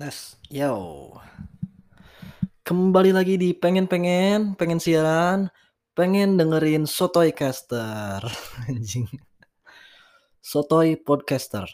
Tes, 0.00 0.40
yo. 0.48 1.12
Kembali 2.64 3.12
lagi 3.12 3.36
di 3.36 3.52
pengen-pengen, 3.52 4.56
pengen 4.56 4.80
siaran, 4.80 5.52
pengen 5.92 6.40
dengerin 6.40 6.88
Sotoy 6.88 7.36
Caster. 7.36 8.24
Anjing. 8.64 9.04
Sotoy 10.40 10.96
Podcaster. 10.96 11.68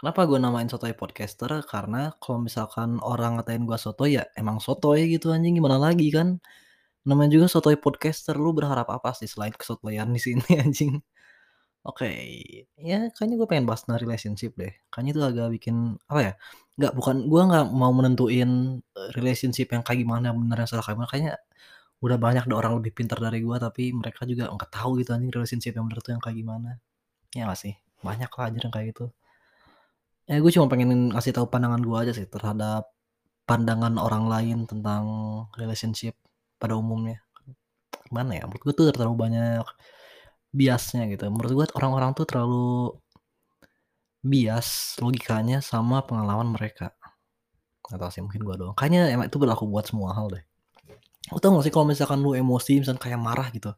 Kenapa 0.00 0.24
gue 0.24 0.40
namain 0.40 0.64
Sotoy 0.64 0.96
Podcaster? 0.96 1.52
Karena 1.68 2.08
kalau 2.24 2.40
misalkan 2.40 2.96
orang 3.04 3.36
ngatain 3.36 3.68
gue 3.68 3.76
Sotoy 3.76 4.16
ya 4.16 4.24
emang 4.32 4.56
Sotoy 4.56 5.04
gitu 5.04 5.28
anjing 5.28 5.60
gimana 5.60 5.76
lagi 5.76 6.08
kan. 6.08 6.40
Namanya 7.04 7.36
juga 7.36 7.52
Sotoy 7.52 7.76
Podcaster, 7.76 8.40
lu 8.40 8.56
berharap 8.56 8.88
apa 8.88 9.12
sih 9.12 9.28
selain 9.28 9.52
kesotoyan 9.52 10.08
di 10.08 10.20
sini 10.24 10.56
anjing? 10.64 11.04
Oke, 11.84 12.08
ya 12.80 13.12
kayaknya 13.12 13.36
gue 13.36 13.46
pengen 13.46 13.68
bahas 13.68 13.84
tentang 13.84 14.00
relationship 14.00 14.56
deh. 14.56 14.72
Kayaknya 14.88 15.12
itu 15.12 15.20
agak 15.20 15.48
bikin 15.52 15.76
apa 16.08 16.20
ya? 16.24 16.34
Nggak 16.76 16.92
bukan 16.98 17.16
gue 17.30 17.42
nggak 17.48 17.66
mau 17.72 17.92
menentuin 17.92 18.50
eh, 18.80 19.10
relationship 19.16 19.72
yang 19.72 19.82
kayak 19.86 20.04
gimana 20.04 20.32
bener 20.36 20.56
yang 20.64 20.68
salah 20.70 20.84
kayak 20.84 20.96
gimana. 21.00 21.10
Kayaknya 21.12 21.34
udah 22.04 22.18
banyak 22.20 22.44
deh 22.48 22.56
orang 22.56 22.72
lebih 22.78 22.92
pintar 22.92 23.18
dari 23.18 23.40
gue 23.40 23.56
tapi 23.56 23.88
mereka 23.96 24.28
juga 24.28 24.52
nggak 24.52 24.70
tahu 24.70 25.00
gitu 25.00 25.16
anjing 25.16 25.32
relationship 25.32 25.72
yang 25.76 25.86
bener 25.88 26.00
tuh 26.04 26.12
yang 26.16 26.22
kayak 26.22 26.36
gimana. 26.36 26.70
Ya 27.32 27.48
gak 27.48 27.60
sih? 27.60 27.74
Banyak 28.04 28.30
lah 28.32 28.44
anjir 28.48 28.62
yang 28.68 28.74
kayak 28.74 28.86
gitu. 28.92 29.04
Ya 30.28 30.36
gue 30.42 30.52
cuma 30.52 30.66
pengen 30.66 31.14
ngasih 31.14 31.32
tahu 31.36 31.46
pandangan 31.48 31.80
gue 31.80 31.96
aja 32.02 32.12
sih 32.16 32.26
terhadap 32.28 32.90
pandangan 33.48 33.94
orang 33.96 34.26
lain 34.26 34.58
tentang 34.66 35.04
relationship 35.54 36.18
pada 36.60 36.74
umumnya. 36.76 37.22
Gimana 38.06 38.38
ya? 38.38 38.44
Menurut 38.48 38.62
gue 38.66 38.74
tuh 38.74 38.86
terlalu 38.92 39.14
banyak 39.16 39.64
biasnya 40.50 41.06
gitu. 41.12 41.30
Menurut 41.30 41.52
gue 41.54 41.66
orang-orang 41.78 42.10
tuh 42.18 42.26
terlalu 42.28 42.96
bias 44.26 44.98
logikanya 44.98 45.62
sama 45.62 46.02
pengalaman 46.02 46.52
mereka. 46.52 46.92
Gak 47.86 47.98
tau 48.02 48.10
sih 48.10 48.20
mungkin 48.20 48.42
gue 48.42 48.54
doang. 48.58 48.74
Kayaknya 48.74 49.14
emang 49.14 49.26
itu 49.30 49.38
berlaku 49.38 49.64
buat 49.70 49.86
semua 49.86 50.10
hal 50.12 50.26
deh. 50.34 50.42
Lu 51.30 51.38
tau 51.38 51.54
gak 51.58 51.64
sih 51.66 51.72
kalau 51.74 51.86
misalkan 51.86 52.18
lu 52.18 52.34
emosi 52.34 52.82
misalkan 52.82 52.98
kayak 52.98 53.20
marah 53.22 53.48
gitu. 53.54 53.70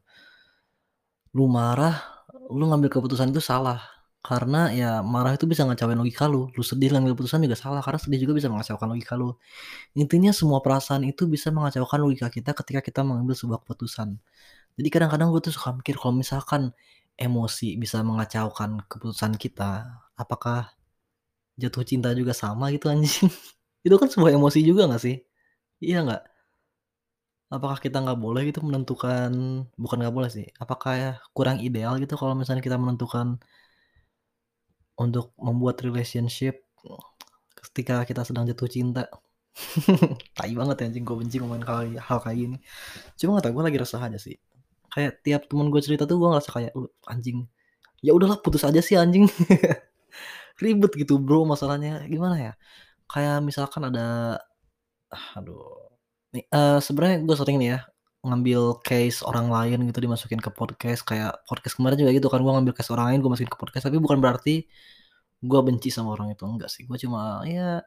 Lu 1.37 1.45
marah, 1.45 2.25
lu 2.49 2.65
ngambil 2.65 2.89
keputusan 2.89 3.29
itu 3.29 3.41
salah. 3.41 3.79
Karena 4.19 4.67
ya 4.75 4.99
marah 4.99 5.31
itu 5.37 5.47
bisa 5.47 5.63
ngacauin 5.63 5.95
logika 5.95 6.27
lu. 6.27 6.51
Lu 6.57 6.61
sedih 6.65 6.91
ngambil 6.91 7.15
keputusan 7.15 7.45
juga 7.45 7.55
salah. 7.55 7.79
Karena 7.85 8.01
sedih 8.01 8.25
juga 8.25 8.33
bisa 8.41 8.49
mengacaukan 8.49 8.87
logika 8.89 9.13
lu. 9.15 9.37
Intinya 9.93 10.33
semua 10.33 10.59
perasaan 10.59 11.05
itu 11.05 11.29
bisa 11.29 11.53
mengacaukan 11.53 12.01
logika 12.01 12.27
kita 12.33 12.51
ketika 12.57 12.81
kita 12.83 13.01
mengambil 13.05 13.37
sebuah 13.37 13.61
keputusan. 13.63 14.17
Jadi 14.75 14.89
kadang-kadang 14.89 15.29
gue 15.31 15.41
tuh 15.43 15.53
suka 15.53 15.75
mikir 15.75 15.95
kalau 15.99 16.15
misalkan 16.17 16.73
emosi 17.19 17.75
bisa 17.83 17.99
mengacaukan 18.09 18.71
keputusan 18.89 19.33
kita, 19.43 19.71
apakah 20.17 20.71
jatuh 21.61 21.83
cinta 21.87 22.09
juga 22.19 22.33
sama 22.35 22.71
gitu 22.75 22.87
anjing? 22.93 23.29
Itu 23.85 23.95
kan 24.01 24.09
sebuah 24.11 24.35
emosi 24.37 24.59
juga 24.65 24.89
gak 24.91 25.03
sih? 25.05 25.17
Iya 25.83 25.97
nggak? 26.05 26.23
Apakah 27.55 27.77
kita 27.85 27.97
nggak 28.05 28.19
boleh 28.25 28.41
gitu 28.49 28.59
menentukan 28.67 29.31
bukan 29.81 29.97
nggak 30.01 30.15
boleh 30.17 30.29
sih, 30.37 30.45
apakah 30.63 30.91
ya 31.01 31.11
kurang 31.33 31.57
ideal 31.67 31.93
gitu 32.01 32.13
kalau 32.21 32.33
misalnya 32.37 32.61
kita 32.61 32.77
menentukan 32.77 33.27
untuk 34.99 35.31
membuat 35.39 35.79
relationship 35.81 36.61
ketika 37.55 38.03
kita 38.07 38.21
sedang 38.27 38.45
jatuh 38.49 38.69
cinta? 38.71 39.03
Tai 40.37 40.51
banget 40.59 40.75
ya 40.81 40.85
anjing, 40.89 41.03
gue 41.07 41.15
benci 41.19 41.35
ngomongin 41.41 41.65
hal, 41.67 41.79
hal 41.99 42.19
kayak 42.23 42.37
gini. 42.39 42.57
Cuma 43.19 43.39
gak 43.39 43.49
tau, 43.49 43.53
gue 43.57 43.65
lagi 43.67 43.79
resah 43.81 44.01
aja 44.03 44.19
sih. 44.21 44.37
Kayak 44.93 45.21
tiap 45.25 45.41
temen 45.49 45.69
gue 45.73 45.81
cerita 45.83 46.03
tuh 46.09 46.17
gue 46.21 46.29
ngerasa 46.33 46.49
kayak, 46.53 46.71
"Lu 46.77 46.89
anjing, 47.09 47.45
ya 48.05 48.11
udahlah 48.17 48.39
putus 48.41 48.63
aja 48.65 48.81
sih 48.81 48.97
anjing." 48.97 49.25
Ribet 50.63 50.91
gitu 50.99 51.17
bro 51.23 51.47
masalahnya, 51.47 52.03
gimana 52.11 52.35
ya, 52.39 52.53
kayak 53.11 53.39
misalkan 53.45 53.87
ada 53.91 54.39
aduh, 55.37 55.89
nih, 56.35 56.45
eee, 56.51 56.79
sebenarnya 56.83 57.17
gue 57.25 57.35
sering 57.39 57.57
nih 57.61 57.69
ya, 57.77 57.79
ngambil 58.25 58.81
case 58.85 59.23
orang 59.25 59.47
lain 59.49 59.79
gitu 59.89 59.99
dimasukin 60.03 60.37
ke 60.43 60.51
podcast, 60.53 61.01
kayak 61.07 61.39
podcast 61.49 61.75
kemarin 61.79 61.97
juga 62.01 62.11
gitu 62.17 62.27
kan, 62.31 62.41
gue 62.43 62.53
ngambil 62.53 62.73
case 62.77 62.91
orang 62.93 63.15
lain 63.15 63.19
gue 63.23 63.31
masukin 63.31 63.51
ke 63.51 63.59
podcast, 63.59 63.85
tapi 63.89 63.97
bukan 64.03 64.19
berarti 64.21 64.67
gue 65.43 65.59
benci 65.63 65.89
sama 65.93 66.13
orang 66.17 66.33
itu, 66.35 66.43
enggak 66.47 66.69
sih, 66.73 66.83
gue 66.89 66.97
cuma 66.99 67.43
ya 67.47 67.81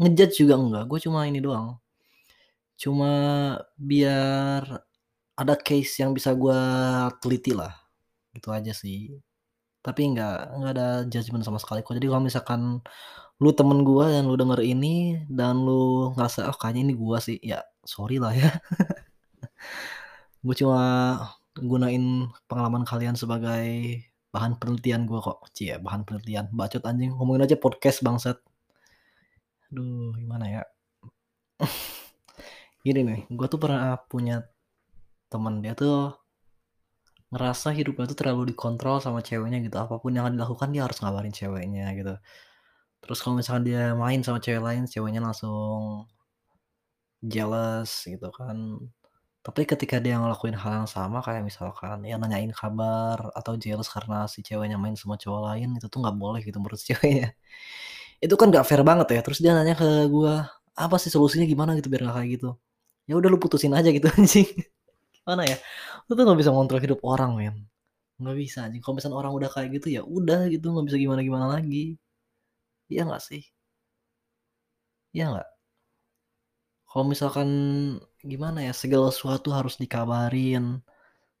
nge-judge 0.00 0.34
juga 0.46 0.54
enggak, 0.60 0.84
gue 0.90 0.98
cuma 1.08 1.24
ini 1.28 1.40
doang, 1.42 1.80
cuma 2.80 3.10
biar 3.80 4.64
ada 5.40 5.54
case 5.56 6.04
yang 6.04 6.12
bisa 6.12 6.36
gue 6.36 6.60
teliti 7.24 7.56
lah, 7.56 7.72
gitu 8.36 8.52
aja 8.52 8.72
sih. 8.76 9.16
Tapi 9.80 10.12
nggak 10.12 10.36
nggak 10.60 10.72
ada 10.76 10.88
judgement 11.08 11.44
sama 11.46 11.56
sekali 11.56 11.80
kok. 11.80 11.96
Jadi 11.96 12.06
kalau 12.12 12.22
misalkan 12.28 12.60
lu 13.40 13.50
temen 13.56 13.80
gue 13.88 14.04
dan 14.04 14.28
lu 14.28 14.36
denger 14.36 14.60
ini 14.60 15.24
dan 15.32 15.64
lu 15.64 16.12
ngerasa, 16.12 16.52
"Oh 16.52 16.56
kayaknya 16.60 16.92
ini 16.92 16.94
gua 17.00 17.18
sih," 17.24 17.40
ya 17.40 17.64
sorry 17.84 18.20
lah 18.20 18.32
ya. 18.36 18.50
Gue 20.44 20.56
cuma 20.56 20.80
gunain 21.52 22.32
pengalaman 22.48 22.84
kalian 22.88 23.12
sebagai 23.12 24.00
bahan 24.32 24.56
penelitian 24.56 25.04
gue 25.04 25.20
kok. 25.20 25.44
Cie, 25.52 25.76
bahan 25.76 26.08
penelitian, 26.08 26.48
bacot 26.48 26.80
anjing, 26.88 27.12
ngomongin 27.12 27.44
aja 27.44 27.56
podcast 27.60 28.00
bangsat. 28.00 28.38
Aduh, 29.68 30.16
gimana 30.16 30.46
ya? 30.48 30.62
Gini 32.86 33.00
nih, 33.04 33.20
gue 33.28 33.46
tuh 33.52 33.60
pernah 33.60 34.00
punya 34.08 34.48
temen, 35.32 35.54
dia 35.64 35.72
tuh 35.80 35.94
ngerasa 37.32 37.68
hidupnya 37.78 38.04
tuh 38.10 38.18
terlalu 38.20 38.42
dikontrol 38.54 38.96
sama 39.04 39.20
ceweknya 39.28 39.58
gitu, 39.66 39.76
apa 39.84 39.94
pun 40.02 40.10
yang 40.16 40.26
dilakukan 40.34 40.68
dia 40.74 40.82
harus 40.86 40.98
ngabarin 41.02 41.34
ceweknya 41.40 41.84
gitu. 41.98 42.14
Terus 43.02 43.18
kalau 43.24 43.36
misalkan 43.40 43.64
dia 43.68 43.82
main 44.04 44.20
sama 44.26 44.38
cewek 44.44 44.62
lain, 44.68 44.82
ceweknya 44.92 45.20
langsung 45.26 46.06
jealous 47.32 47.90
gitu 48.08 48.28
kan. 48.38 48.56
Tapi 49.46 49.62
ketika 49.68 49.96
dia 50.04 50.16
ngelakuin 50.20 50.56
hal 50.58 50.84
yang 50.84 50.90
sama 50.90 51.18
kayak 51.26 51.42
misalkan 51.48 52.04
ya 52.06 52.16
nanyain 52.20 52.52
kabar 52.54 53.18
atau 53.38 53.54
jealous 53.60 53.88
karena 53.92 54.28
si 54.32 54.40
ceweknya 54.46 54.76
main 54.82 54.96
sama 54.98 55.16
cowok 55.20 55.40
lain, 55.52 55.68
itu 55.78 55.86
tuh 55.92 55.98
nggak 56.04 56.16
boleh 56.20 56.40
gitu 56.46 56.58
menurut 56.62 56.80
ceweknya. 56.88 57.32
Itu 58.24 58.34
kan 58.40 58.48
nggak 58.52 58.66
fair 58.68 58.82
banget 58.86 59.08
ya. 59.16 59.20
Terus 59.26 59.38
dia 59.44 59.52
nanya 59.56 59.74
ke 59.80 59.88
gua, 60.12 60.48
"Apa 60.78 60.96
sih 61.02 61.10
solusinya 61.14 61.46
gimana 61.48 61.72
gitu 61.78 61.88
biar 61.92 62.02
nggak 62.08 62.16
kayak 62.20 62.30
gitu?" 62.40 62.48
Ya 63.10 63.14
udah 63.20 63.28
lu 63.32 63.38
putusin 63.42 63.72
aja 63.76 63.90
gitu 63.94 64.08
anjing. 64.18 64.48
Gimana 65.30 65.46
ya? 65.46 65.56
Lu 66.10 66.18
tuh 66.18 66.26
nggak 66.26 66.40
bisa 66.42 66.50
ngontrol 66.50 66.82
hidup 66.82 67.00
orang 67.06 67.30
men. 67.38 67.56
Nggak 68.18 68.36
bisa 68.42 68.58
anjing. 68.66 68.82
Kalau 68.82 68.94
misalnya 68.98 69.18
orang 69.22 69.32
udah 69.38 69.46
kayak 69.54 69.68
gitu 69.78 69.88
ya 69.94 70.02
udah 70.02 70.50
gitu 70.50 70.66
nggak 70.74 70.86
bisa 70.90 70.98
gimana-gimana 70.98 71.46
lagi. 71.54 71.94
Iya 72.90 73.02
nggak 73.06 73.22
sih? 73.28 73.42
Iya 75.14 75.24
nggak? 75.30 75.46
Kalau 76.90 77.04
misalkan 77.06 77.48
gimana 78.26 78.58
ya, 78.66 78.72
segala 78.74 79.08
sesuatu 79.14 79.54
harus 79.54 79.78
dikabarin 79.78 80.82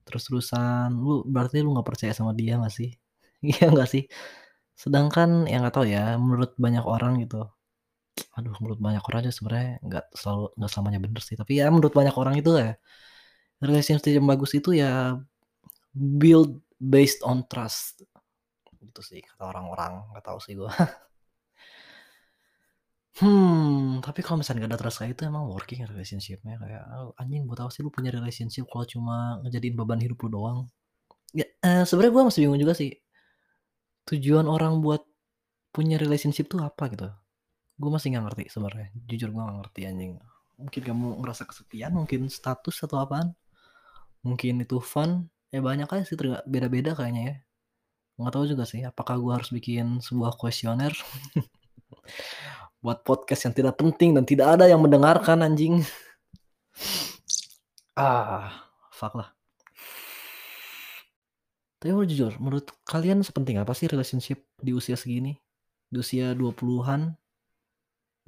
terus-terusan, 0.06 0.88
lu 0.98 1.22
berarti 1.26 1.62
lu 1.64 1.74
nggak 1.74 1.88
percaya 1.90 2.12
sama 2.16 2.32
dia 2.36 2.58
nggak 2.60 2.74
sih? 2.74 2.90
Iya 3.46 3.72
nggak 3.74 3.88
sih? 3.90 4.04
Sedangkan 4.82 5.46
ya 5.50 5.60
nggak 5.62 5.74
tahu 5.76 5.86
ya, 5.88 6.16
menurut 6.20 6.52
banyak 6.60 6.84
orang 6.86 7.22
gitu, 7.24 7.44
aduh 8.36 8.54
menurut 8.62 8.80
banyak 8.86 9.02
orang 9.08 9.20
aja 9.26 9.32
sebenarnya 9.36 9.70
nggak 9.86 10.04
selalu 10.20 10.44
nggak 10.58 10.70
selamanya 10.72 11.00
bener 11.04 11.22
sih, 11.28 11.36
tapi 11.40 11.52
ya 11.60 11.66
menurut 11.74 11.94
banyak 11.98 12.14
orang 12.22 12.34
itu 12.40 12.50
ya, 12.62 12.72
relationship 13.60 14.12
yang 14.16 14.28
bagus 14.28 14.52
itu 14.56 14.70
ya 14.76 15.20
build 15.94 16.60
based 16.80 17.20
on 17.26 17.44
trust. 17.50 18.04
Gitu 18.80 19.00
sih 19.04 19.20
kata 19.24 19.44
orang-orang, 19.52 19.92
nggak 20.12 20.24
tahu 20.26 20.38
sih 20.42 20.54
gua. 20.58 20.72
Hmm, 23.20 24.00
tapi 24.06 24.20
kalau 24.24 24.38
misalnya 24.40 24.58
nggak 24.64 24.72
ada 24.72 24.80
trust 24.80 24.98
kayak 25.02 25.12
itu 25.18 25.22
emang 25.30 25.44
working 25.54 25.82
relationship-nya 25.92 26.54
kayak, 26.62 26.82
"Oh, 26.94 27.10
anjing 27.20 27.42
buat 27.48 27.58
apa 27.60 27.70
sih 27.74 27.82
lu 27.84 27.90
punya 27.96 28.10
relationship 28.16 28.64
kalau 28.70 28.86
cuma 28.92 29.16
ngejadiin 29.44 29.74
beban 29.78 30.00
hidup 30.04 30.18
lu 30.24 30.28
doang?" 30.36 30.58
Ya, 31.40 31.46
eee, 31.66 31.84
sebenarnya 31.88 32.12
gua 32.16 32.24
masih 32.30 32.40
bingung 32.46 32.60
juga 32.64 32.74
sih. 32.80 32.90
Tujuan 34.08 34.46
orang 34.50 34.80
buat 34.84 35.02
punya 35.74 35.96
relationship 36.00 36.50
tuh 36.52 36.60
apa 36.64 36.90
gitu? 36.92 37.08
Gue 37.80 37.90
masih 37.94 38.14
nggak 38.14 38.24
ngerti 38.30 38.44
sebenarnya, 38.52 38.88
jujur 39.08 39.28
gue 39.34 39.42
nggak 39.42 39.58
ngerti 39.64 39.80
anjing. 39.90 40.12
Mungkin 40.60 40.82
kamu 40.88 41.06
ngerasa 41.24 41.42
kesepian, 41.50 41.92
mungkin 41.96 42.28
status 42.28 42.76
atau 42.86 42.98
apaan, 43.02 43.32
mungkin 44.26 44.62
itu 44.64 44.78
fun, 44.82 45.28
ya 45.50 45.60
banyak 45.64 45.88
aja 45.88 46.04
sih 46.04 46.16
beda-beda 46.46 46.92
kayaknya 46.96 47.22
ya. 47.22 47.34
Nggak 48.20 48.32
tahu 48.36 48.44
juga 48.52 48.64
sih 48.68 48.84
apakah 48.84 49.16
gue 49.16 49.32
harus 49.32 49.50
bikin 49.50 50.04
sebuah 50.04 50.36
kuesioner 50.36 50.92
buat 52.84 53.00
podcast 53.04 53.48
yang 53.48 53.54
tidak 53.56 53.80
penting 53.80 54.16
dan 54.16 54.24
tidak 54.28 54.60
ada 54.60 54.68
yang 54.68 54.80
mendengarkan 54.80 55.40
anjing. 55.44 55.80
Ah, 57.96 58.70
fuck 58.92 59.16
lah. 59.16 59.32
Tapi 61.80 61.96
mau 61.96 62.04
jujur, 62.04 62.36
menurut 62.36 62.68
kalian 62.84 63.24
sepenting 63.24 63.56
apa 63.56 63.72
sih 63.72 63.88
relationship 63.88 64.44
di 64.60 64.76
usia 64.76 65.00
segini? 65.00 65.40
Di 65.88 65.96
usia 65.96 66.36
20-an? 66.36 67.16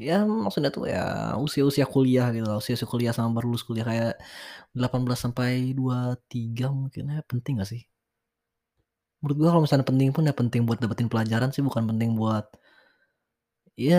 Ya 0.01 0.25
maksudnya 0.25 0.71
tuh 0.73 0.85
ya 0.89 0.99
usia-usia 1.45 1.85
kuliah 1.85 2.27
gitu 2.35 2.45
loh, 2.49 2.59
usia-usia 2.65 2.89
kuliah 2.89 3.13
sama 3.13 3.29
baru 3.37 3.47
lulus 3.53 3.65
kuliah 3.69 3.85
kayak 3.91 4.11
18 4.77 5.19
sampai 5.25 5.49
23 5.79 6.65
mungkin 6.79 7.05
ya 7.13 7.21
penting 7.31 7.53
gak 7.61 7.69
sih? 7.73 7.83
Menurut 9.23 9.37
gua 9.41 9.49
kalau 9.55 9.63
misalnya 9.67 9.87
penting 9.91 10.11
pun 10.15 10.23
ya 10.29 10.35
penting 10.41 10.63
buat 10.67 10.79
dapetin 10.83 11.09
pelajaran 11.13 11.51
sih 11.55 11.63
bukan 11.69 11.83
penting 11.91 12.11
buat 12.21 12.45
Iya, 13.81 13.97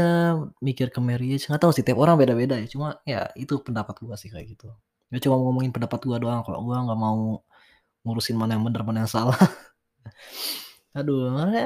mikir 0.68 0.88
ke 0.94 1.00
marriage, 1.10 1.44
nggak 1.50 1.62
tahu 1.66 1.72
sih 1.75 1.81
tiap 1.86 1.98
orang 2.04 2.16
beda-beda 2.22 2.54
ya, 2.62 2.66
cuma 2.74 2.88
ya 3.12 3.18
itu 3.42 3.54
pendapat 3.66 3.96
gua 4.06 4.16
sih 4.22 4.30
kayak 4.34 4.46
gitu. 4.54 4.66
Ya 5.12 5.18
cuma 5.24 5.36
ngomongin 5.42 5.72
pendapat 5.75 6.00
gua 6.07 6.18
doang 6.22 6.39
kok, 6.46 6.54
gua 6.68 6.78
nggak 6.86 7.00
mau 7.06 7.18
ngurusin 8.06 8.38
mana 8.42 8.51
yang 8.57 8.66
bener, 8.68 8.81
mana 8.88 9.00
yang 9.06 9.12
salah. 9.18 9.38
Aduh, 10.98 11.18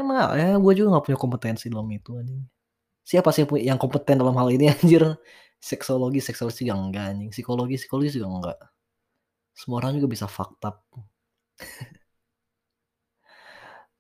emang 0.02 0.18
ya 0.40 0.48
gua 0.64 0.74
juga 0.78 0.88
nggak 0.92 1.06
punya 1.08 1.20
kompetensi 1.24 1.66
dalam 1.72 1.88
itu 1.98 2.10
anjing. 2.20 2.42
Siapa 3.10 3.30
sih 3.36 3.44
yang 3.70 3.80
kompeten 3.84 4.18
dalam 4.22 4.36
hal 4.40 4.50
ini 4.56 4.66
anjir? 4.76 5.04
Seksologi 5.70 6.20
seksologis 6.22 6.62
juga 6.62 6.76
enggak 6.78 7.06
anjing, 7.12 7.30
psikologi 7.34 7.76
psikologis 7.82 8.14
juga 8.18 8.28
enggak. 8.36 8.58
Semua 9.60 9.78
orang 9.84 9.94
juga 10.00 10.08
bisa 10.16 10.26
fucked. 10.36 10.64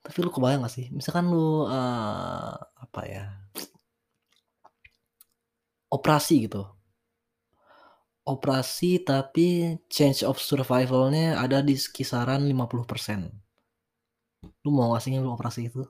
Tapi 0.06 0.18
lu 0.24 0.32
kebayang 0.32 0.64
gak 0.64 0.74
sih, 0.74 0.88
misalkan 0.96 1.28
lu, 1.28 1.68
eee, 1.68 2.54
apa 2.80 3.02
ya, 3.08 3.24
operasi 5.96 6.48
gitu. 6.48 6.62
Operasi 8.34 8.92
tapi 9.10 9.48
chance 9.96 10.22
of 10.30 10.38
survival-nya 10.50 11.28
ada 11.44 11.60
di 11.68 11.74
kisaran 11.96 12.42
50%. 12.50 13.22
Lu 14.64 14.70
mau 14.78 14.88
gak 14.94 15.02
sih 15.04 15.12
lu 15.26 15.30
operasi 15.36 15.62
itu? 15.70 15.82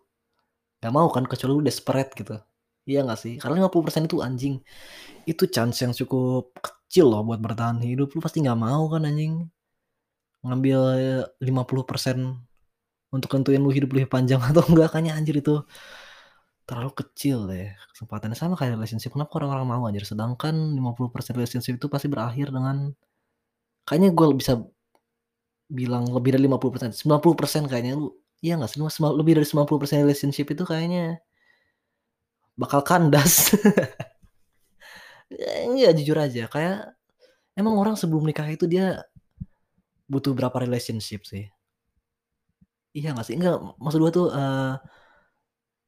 Nggak 0.80 0.94
mau 0.98 1.08
kan 1.16 1.25
kecuali 1.31 1.54
lu 1.58 1.64
desperate 1.69 2.12
gitu. 2.19 2.36
Iya 2.88 3.04
nggak 3.04 3.19
sih? 3.19 3.34
Karena 3.42 3.68
50% 3.68 4.07
itu 4.07 4.18
anjing, 4.24 4.56
itu 5.28 5.44
chance 5.51 5.84
yang 5.84 5.92
cukup 5.92 6.56
kecil 6.63 7.12
loh 7.12 7.22
buat 7.28 7.39
bertahan 7.44 7.84
hidup, 7.84 8.16
lu 8.16 8.19
pasti 8.24 8.39
nggak 8.39 8.60
mau 8.60 8.88
kan 8.88 9.04
anjing. 9.04 9.34
Ngambil 10.45 10.80
50% 11.44 12.18
untuk 13.12 13.30
nentuin 13.36 13.60
lu 13.60 13.72
hidup 13.75 13.92
lebih 13.92 14.07
panjang 14.12 14.39
atau 14.50 14.63
enggak, 14.72 14.95
kayaknya 14.95 15.13
anjir 15.19 15.36
itu 15.44 15.63
terlalu 16.68 16.92
kecil 17.00 17.48
deh 17.51 17.72
kesempatannya. 17.92 18.36
Sama 18.39 18.56
kayak 18.60 18.80
relationship, 18.80 19.12
kenapa 19.16 19.31
orang-orang 19.40 19.66
mau 19.68 19.83
anjir, 19.88 20.04
sedangkan 20.07 20.56
50% 20.75 21.36
relationship 21.40 21.75
itu 21.80 21.88
pasti 21.92 22.07
berakhir 22.12 22.51
dengan 22.56 22.92
kayaknya 23.88 24.12
gua 24.16 24.31
bisa 24.36 24.63
bilang 25.68 26.07
lebih 26.12 26.36
dari 26.40 26.48
50%, 26.48 26.92
90% 26.95 27.68
kayaknya 27.68 28.00
lu 28.00 28.16
iya 28.44 28.56
nggak 28.60 28.72
sih? 28.72 28.80
Lebih 28.80 29.33
dari 29.44 29.48
90% 29.48 30.00
relationship 30.07 30.48
itu 30.56 30.63
kayaknya 30.63 31.19
bakal 32.59 32.81
kandas. 32.86 33.54
Iya, 35.75 35.89
jujur 35.98 36.18
aja, 36.25 36.44
kayak 36.54 36.75
emang 37.59 37.75
orang 37.81 37.95
sebelum 38.00 38.24
nikah 38.27 38.48
itu 38.51 38.65
dia 38.69 39.04
butuh 40.12 40.31
berapa 40.36 40.57
relationship 40.63 41.24
sih? 41.27 41.48
Iya 42.98 43.07
nggak 43.13 43.25
sih? 43.27 43.36
Enggak, 43.38 43.56
maksud 43.83 44.00
gua 44.04 44.12
tuh, 44.18 44.27
eee, 44.33 44.71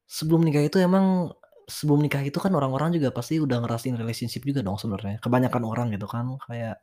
sebelum 0.10 0.42
nikah 0.46 0.64
itu 0.66 0.78
emang 0.82 1.32
sebelum 1.70 2.00
nikah 2.02 2.24
itu 2.26 2.38
kan 2.42 2.52
orang-orang 2.58 2.90
juga 2.98 3.10
pasti 3.14 3.38
udah 3.46 3.58
ngerasain 3.64 3.94
relationship 4.02 4.42
juga 4.50 4.62
dong 4.66 4.78
sebenarnya, 4.82 5.22
kebanyakan 5.24 5.64
orang 5.72 5.88
gitu 5.96 6.08
kan, 6.10 6.26
kayak 6.50 6.82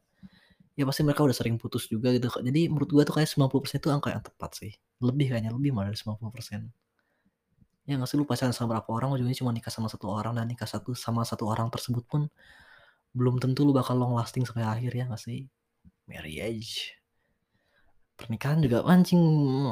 ya 0.78 0.84
pasti 0.88 1.02
mereka 1.06 1.22
udah 1.26 1.36
sering 1.36 1.56
putus 1.62 1.84
juga 1.92 2.08
gitu. 2.16 2.28
Jadi 2.48 2.60
menurut 2.72 2.90
gua 2.94 3.04
tuh 3.08 3.14
kayak 3.22 3.30
90% 3.32 3.78
itu 3.84 3.90
angka 3.94 4.10
yang 4.14 4.24
tepat 4.24 4.50
sih, 4.60 4.72
lebih 5.04 5.26
kayaknya, 5.32 5.52
lebih 5.56 5.70
malah 5.76 5.90
dari 5.92 5.98
90%. 6.00 6.62
Ya 7.86 7.94
nggak 7.94 8.08
sih, 8.10 8.18
lu 8.18 8.26
pacaran 8.26 8.50
sama 8.50 8.74
berapa 8.74 8.90
orang, 8.90 9.14
ujungnya 9.14 9.36
cuma 9.38 9.54
nikah 9.54 9.70
sama 9.70 9.86
1 9.86 10.10
orang 10.10 10.34
dan 10.34 10.46
nikah 10.50 10.66
satu 10.66 10.90
sama 10.98 11.22
1 11.22 11.46
orang 11.46 11.70
tersebut 11.70 12.02
pun 12.10 12.26
belum 13.18 13.36
tentu 13.42 13.62
lu 13.66 13.72
bakal 13.76 13.96
long 14.00 14.14
lasting 14.18 14.44
sampai 14.48 14.66
akhir, 14.66 14.92
ya 14.98 15.04
nggak 15.10 15.22
sih? 15.22 15.46
Marriage. 16.10 16.98
Pernikahan 18.18 18.64
juga 18.64 18.80
anjing, 18.88 19.20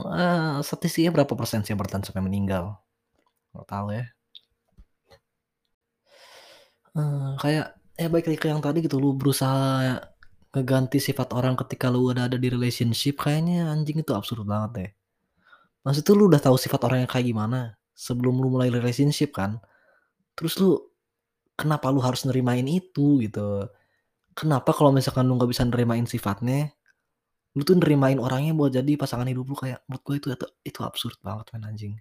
eee, 0.04 0.60
statistiknya 0.68 1.10
berapa 1.16 1.32
persen 1.32 1.64
sih 1.64 1.72
yang 1.72 1.80
bertahan 1.80 2.04
sampai 2.04 2.20
meninggal? 2.28 2.76
Nggak 3.54 3.68
tahu 3.72 3.88
ya. 3.98 4.04
Eee, 6.94 7.34
kayak 7.42 7.66
ya 7.98 8.06
balik 8.06 8.26
lagi 8.30 8.46
yang 8.54 8.62
tadi 8.62 8.78
gitu, 8.86 9.02
lu 9.02 9.18
berusaha 9.18 9.98
ngeganti 10.54 10.98
sifat 11.02 11.34
orang 11.34 11.58
ketika 11.58 11.90
lu 11.90 12.14
udah 12.14 12.30
ada 12.30 12.38
di 12.38 12.46
relationship, 12.46 13.18
kayaknya 13.18 13.66
anjing 13.74 13.98
itu 13.98 14.14
absurd 14.14 14.46
banget 14.46 14.70
deh. 14.78 14.90
Maksudnya 15.86 16.14
lu 16.18 16.24
udah 16.32 16.42
tahu 16.42 16.56
sifat 16.60 16.80
orangnya 16.86 17.08
kayak 17.10 17.26
gimana 17.32 17.76
sebelum 17.94 18.38
lu 18.42 18.48
mulai 18.54 18.68
relationship 18.74 19.34
kan, 19.38 19.58
terus 20.38 20.58
lu 20.60 20.78
kenapa 21.58 21.90
lu 21.94 22.02
harus 22.02 22.26
nerimain 22.28 22.66
itu 22.66 23.22
gitu? 23.22 23.70
Kenapa 24.34 24.74
kalau 24.74 24.90
misalkan 24.94 25.26
lu 25.30 25.38
nggak 25.38 25.50
bisa 25.50 25.62
nerimain 25.66 26.06
sifatnya, 26.06 26.74
lu 27.56 27.62
tuh 27.62 27.78
nerimain 27.78 28.18
orangnya 28.18 28.52
buat 28.56 28.74
jadi 28.74 28.98
pasangan 28.98 29.26
hidup 29.30 29.46
lu, 29.50 29.56
kayak 29.58 29.82
menurut 29.86 30.02
gua 30.06 30.14
itu 30.18 30.28
itu 30.34 30.46
itu 30.66 30.80
absurd 30.82 31.18
banget 31.22 31.46
men 31.54 31.64
anjing. 31.70 31.94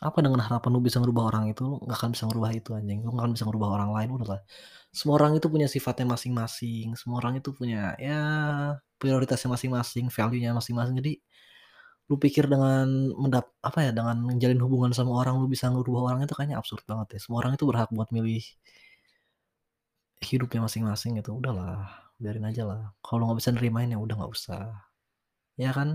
Apa 0.00 0.24
dengan 0.24 0.40
harapan 0.40 0.70
lu 0.72 0.80
bisa 0.80 0.96
ngerubah 1.02 1.24
orang 1.34 1.44
itu, 1.52 1.60
lu 1.66 1.76
nggak 1.84 1.98
akan 1.98 2.10
bisa 2.16 2.24
ngerubah 2.30 2.50
itu 2.56 2.70
anjing, 2.72 2.98
lu 3.04 3.10
nggak 3.12 3.24
akan 3.26 3.32
bisa 3.36 3.44
ngerubah 3.50 3.68
orang 3.76 3.90
lain, 3.96 4.08
udahlah. 4.16 4.40
Semua 4.94 5.14
orang 5.20 5.36
itu 5.38 5.46
punya 5.52 5.68
sifatnya 5.68 6.06
masing-masing, 6.08 6.96
semua 6.96 7.20
orang 7.20 7.38
itu 7.42 7.50
punya 7.52 7.94
ya 8.00 8.20
prioritasnya 9.00 9.48
masing-masing, 9.54 10.08
value-nya 10.08 10.50
masing-masing, 10.56 10.94
jadi 11.02 11.12
lu 12.10 12.16
pikir 12.24 12.44
dengan 12.52 12.86
mendap 13.22 13.46
apa 13.68 13.78
ya, 13.86 13.90
dengan 13.98 14.16
menjalin 14.28 14.60
hubungan 14.64 14.92
sama 14.98 15.12
orang 15.22 15.38
lu 15.42 15.46
bisa 15.54 15.66
ngerubah 15.72 16.02
orang 16.12 16.20
itu 16.26 16.34
kayaknya 16.36 16.58
absurd 16.60 16.82
banget 16.90 17.06
deh. 17.16 17.20
Semua 17.24 17.38
orang 17.42 17.54
itu 17.56 17.64
berhak 17.70 17.90
buat 17.94 18.10
milih 18.16 18.42
hidupnya 20.30 20.60
masing-masing 20.66 21.12
gitu, 21.20 21.30
udahlah, 21.40 21.88
biarin 22.20 22.48
ajalah. 22.50 22.80
Kalau 23.04 23.22
nggak 23.28 23.38
bisa 23.40 23.50
nerimain 23.56 23.92
ya 23.94 23.98
udah 24.04 24.14
nggak 24.18 24.32
usah, 24.36 24.62
ya 25.64 25.70
kan? 25.78 25.88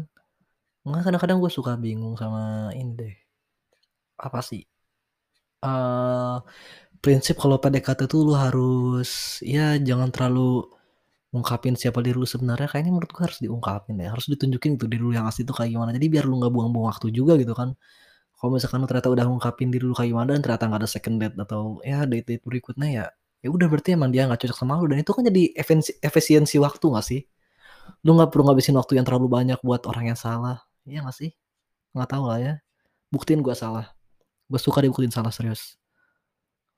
Makanya 0.86 1.06
kadang-kadang 1.08 1.40
gua 1.44 1.52
suka 1.58 1.74
bingung 1.86 2.16
sama 2.22 2.44
ini 2.82 2.92
deh, 3.02 3.16
apa 4.20 4.40
sih, 4.44 4.64
eee, 5.66 6.36
prinsip 7.04 7.36
kalau 7.42 7.58
PDKT 7.64 8.02
tuh 8.12 8.22
lu 8.28 8.34
harus 8.46 9.40
ya 9.56 9.78
jangan 9.90 10.10
terlalu 10.16 10.68
ngungkapin 11.36 11.76
siapa 11.76 12.00
diri 12.00 12.16
lu 12.16 12.24
sebenarnya, 12.24 12.72
kayaknya 12.72 12.92
menurut 12.96 13.12
gua 13.12 13.28
harus 13.28 13.40
diungkapin 13.44 14.00
deh, 14.00 14.08
harus 14.08 14.26
ditunjukin 14.32 14.80
gitu 14.80 14.88
diri 14.88 15.04
lu 15.04 15.12
yang 15.12 15.28
asli 15.28 15.44
tuh 15.44 15.52
kayak 15.52 15.76
gimana. 15.76 15.92
Jadi 15.92 16.08
biar 16.08 16.24
lu 16.24 16.40
nggak 16.40 16.54
buang-buang 16.56 16.88
waktu 16.96 17.12
juga 17.12 17.36
gitu 17.36 17.52
kan. 17.52 17.76
Kalau 18.40 18.52
misalkan 18.56 18.80
lu 18.84 18.88
ternyata 18.88 19.10
udah 19.12 19.26
ngungkapin 19.28 19.68
diri 19.74 19.86
lu 19.88 19.96
kayak 19.96 20.12
gimana 20.16 20.30
dan 20.36 20.42
ternyata 20.44 20.64
nggak 20.72 20.82
ada 20.86 20.90
second 20.90 21.18
date 21.20 21.36
atau 21.40 21.80
ya 21.84 22.08
date-date 22.08 22.44
berikutnya 22.48 22.88
ya, 22.92 23.06
ya 23.44 23.50
udah 23.52 23.68
berarti 23.72 23.90
emang 24.00 24.12
dia 24.16 24.28
nggak 24.28 24.40
cocok 24.48 24.58
sama 24.58 24.80
lu 24.80 24.88
dan 24.92 25.00
itu 25.04 25.12
kan 25.12 25.24
jadi 25.28 25.44
efensi 25.60 25.92
efisiensi 26.00 26.56
waktu 26.64 26.86
nggak 26.88 27.06
sih? 27.06 27.22
Lu 28.06 28.16
nggak 28.18 28.30
perlu 28.34 28.44
ngabisin 28.50 28.76
waktu 28.80 29.00
yang 29.00 29.06
terlalu 29.08 29.28
banyak 29.32 29.60
buat 29.62 29.86
orang 29.90 30.14
yang 30.16 30.20
salah, 30.20 30.64
iya 30.88 31.04
nggak 31.04 31.16
sih? 31.16 31.32
Nggak 31.96 32.10
tahu 32.12 32.24
lah 32.32 32.40
ya, 32.42 32.54
buktiin 33.14 33.40
gua 33.46 33.56
salah. 33.58 33.92
Gua 34.50 34.60
suka 34.62 34.82
dibuktiin 34.84 35.14
salah, 35.14 35.32
serius. 35.34 35.78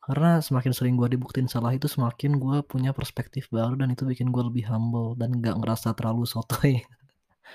Karena 0.08 0.40
semakin 0.40 0.72
sering 0.72 0.96
gua 0.96 1.12
dibuktiin 1.12 1.52
salah 1.52 1.76
itu 1.76 1.92
semakin 1.92 2.40
gua 2.40 2.64
punya 2.64 2.96
perspektif 2.96 3.52
baru 3.52 3.76
dan 3.76 3.92
itu 3.92 4.08
bikin 4.08 4.32
gua 4.32 4.48
lebih 4.48 4.64
humble 4.72 5.20
dan 5.20 5.36
nggak 5.36 5.60
ngerasa 5.60 5.92
terlalu 6.00 6.24
sotoy. 6.24 6.80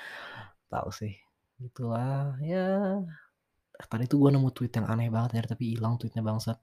Tahu 0.73 0.89
sih, 0.93 1.17
gitulah, 1.57 2.37
ya 2.45 3.01
tadi 3.89 4.05
tuh 4.07 4.21
gua 4.21 4.31
nemu 4.31 4.53
tweet 4.53 4.73
yang 4.77 4.87
aneh 4.87 5.09
banget 5.09 5.41
nyari 5.41 5.49
tapi 5.49 5.65
ilang 5.75 5.97
tweet-nya 5.97 6.21
bangsat. 6.21 6.61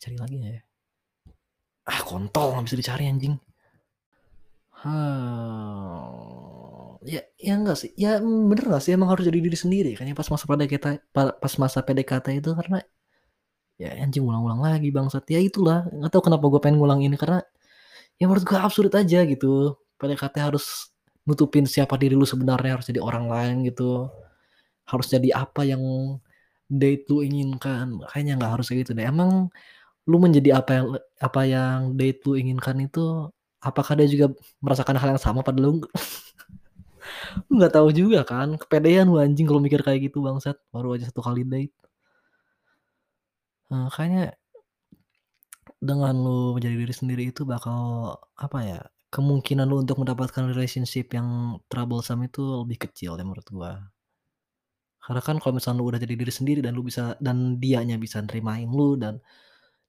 Cari 0.00 0.16
lagi 0.16 0.36
ya? 0.40 0.60
Ah, 1.86 2.00
kontol 2.02 2.56
nggak 2.56 2.66
bisa 2.66 2.76
dicari 2.80 3.04
anjing. 3.12 3.36
Ya 7.06 7.22
ya 7.38 7.52
enggak 7.54 7.76
sih, 7.78 7.90
ya 7.94 8.18
bener 8.18 8.64
nggak 8.66 8.82
sih 8.82 8.92
emang 8.96 9.08
harus 9.12 9.24
jadi 9.28 9.38
diri 9.38 9.54
sendiri 9.54 9.90
kayaknya 9.94 10.16
pas 10.18 10.26
masa 10.32 10.44
PDKT 10.50 10.86
pa 11.14 11.22
pas 11.38 11.54
masa 11.62 11.78
PDKT 11.86 12.26
itu 12.42 12.50
karena 12.58 12.78
ya 13.80 13.92
anjing 14.02 14.24
ulang-ulang 14.24 14.60
lagi 14.64 14.88
bangsat. 14.94 15.24
Ya 15.32 15.40
itulah, 15.42 15.86
nggak 15.92 16.10
tahu 16.12 16.22
kenapa 16.32 16.44
gua 16.48 16.60
pengen 16.64 16.78
ngulang 16.80 17.00
ini 17.04 17.16
karena 17.20 17.40
ya 18.20 18.26
menurut 18.30 18.44
gua 18.48 18.66
absurd 18.68 18.92
aja 18.96 19.24
gitu. 19.28 19.76
PDKT 20.00 20.36
harus 20.42 20.92
nutupin 21.28 21.64
siapa 21.68 21.96
diri 22.00 22.14
lu 22.18 22.24
sebenarnya, 22.28 22.78
harus 22.80 22.86
jadi 22.90 23.00
orang 23.04 23.26
lain 23.30 23.56
gitu. 23.68 24.08
Harus 24.88 25.08
jadi 25.12 25.30
apa 25.36 25.62
yang 25.66 25.82
date 26.70 27.06
lu 27.12 27.22
inginkan, 27.26 28.02
kayaknya 28.10 28.34
nggak 28.40 28.52
harus 28.58 28.66
kayak 28.70 28.86
gitu 28.88 28.92
deh. 28.98 29.06
Emang 29.08 29.50
lu 30.08 30.16
menjadi 30.22 30.60
apa 30.62 30.70
yang 30.78 30.86
apa 31.22 31.40
yang 31.48 31.78
date 31.98 32.20
lu 32.28 32.34
inginkan 32.40 32.76
itu, 32.82 33.30
apakah 33.62 33.94
dia 33.98 34.08
juga 34.10 34.26
merasakan 34.64 34.96
hal 35.00 35.08
yang 35.18 35.22
sama 35.22 35.40
pada 35.46 35.60
lu? 35.62 35.82
Lu 37.48 37.52
nggak 37.58 37.72
tahu 37.76 37.88
juga 37.94 38.20
kan, 38.26 38.58
kepedean 38.60 39.06
lu 39.10 39.18
anjing 39.22 39.46
kalau 39.48 39.60
mikir 39.62 39.80
kayak 39.86 40.10
gitu 40.10 40.22
bangsat, 40.26 40.56
baru 40.74 40.96
aja 40.98 41.06
1 41.10 41.22
kali 41.24 41.42
date. 41.46 41.74
Kayaknya 43.70 44.38
dengan 45.82 46.14
lu 46.24 46.56
menjadi 46.56 46.76
diri 46.82 46.94
sendiri 46.96 47.22
itu 47.32 47.42
bakal, 47.44 48.16
apa 48.40 48.58
ya, 48.64 48.80
kemungkinan 49.12 49.66
lu 49.68 49.76
untuk 49.84 50.00
mendapatkan 50.00 50.48
relationship 50.52 51.12
yang 51.12 51.60
troublesome 51.70 52.24
itu 52.28 52.40
lebih 52.64 52.78
kecil 52.88 53.12
ya 53.20 53.24
menurut 53.28 53.46
gua. 53.52 53.72
Karena 55.04 55.20
kan 55.22 55.36
kalau 55.38 55.54
misalnya 55.60 55.78
lu 55.82 55.86
udah 55.92 56.00
jadi 56.02 56.14
diri 56.18 56.32
sendiri 56.32 56.60
dan 56.64 56.72
lu 56.74 56.82
bisa 56.82 57.14
dan 57.20 57.60
dianya 57.62 57.96
bisa 58.00 58.18
nerimain 58.24 58.66
lu 58.66 58.96
dan 58.98 59.20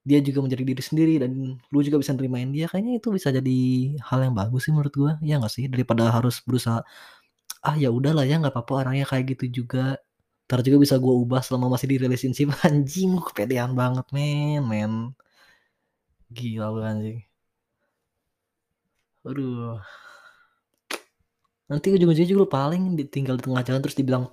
dia 0.07 0.19
juga 0.23 0.41
menjadi 0.45 0.63
diri 0.65 0.83
sendiri 0.83 1.15
dan 1.21 1.31
lu 1.73 1.79
juga 1.85 1.97
bisa 2.01 2.13
nerimain 2.17 2.49
dia, 2.51 2.65
kayaknya 2.71 2.99
itu 3.01 3.09
bisa 3.13 3.29
jadi 3.31 3.57
hal 4.01 4.19
yang 4.25 4.35
bagus 4.35 4.65
sih 4.67 4.73
menurut 4.75 4.93
gua, 4.95 5.11
iya 5.23 5.37
nggak 5.41 5.53
sih? 5.53 5.65
Daripada 5.69 6.09
harus 6.11 6.41
berusaha, 6.47 6.81
"Ah, 7.65 7.75
ya 7.79 7.89
udahlah 7.93 8.23
ya 8.27 8.39
nggak 8.41 8.53
apa-apa 8.55 8.73
orangnya 8.87 9.05
kayak 9.09 9.25
gitu 9.37 9.63
juga." 9.65 9.99
Entar 10.47 10.63
juga 10.63 10.77
bisa 10.79 10.95
gua 10.95 11.11
ubah 11.19 11.43
selama 11.43 11.75
masih 11.75 11.87
di 11.91 11.97
relationship, 11.99 12.47
anjing 12.67 13.11
lu 13.11 13.19
kepedean 13.19 13.75
banget 13.75 14.07
men 14.15 14.63
men. 14.63 14.93
Gila 16.31 16.67
lu 16.71 16.79
anjing. 16.87 17.19
Aduh. 19.27 19.75
Nanti 21.67 21.87
ujung-ujungnya 21.91 22.29
juga 22.31 22.39
lu 22.43 22.47
paling 22.47 22.83
ditinggal 22.95 23.35
di 23.39 23.43
tengah 23.43 23.63
jalan 23.67 23.81
terus 23.83 23.97
dibilang, 23.99 24.23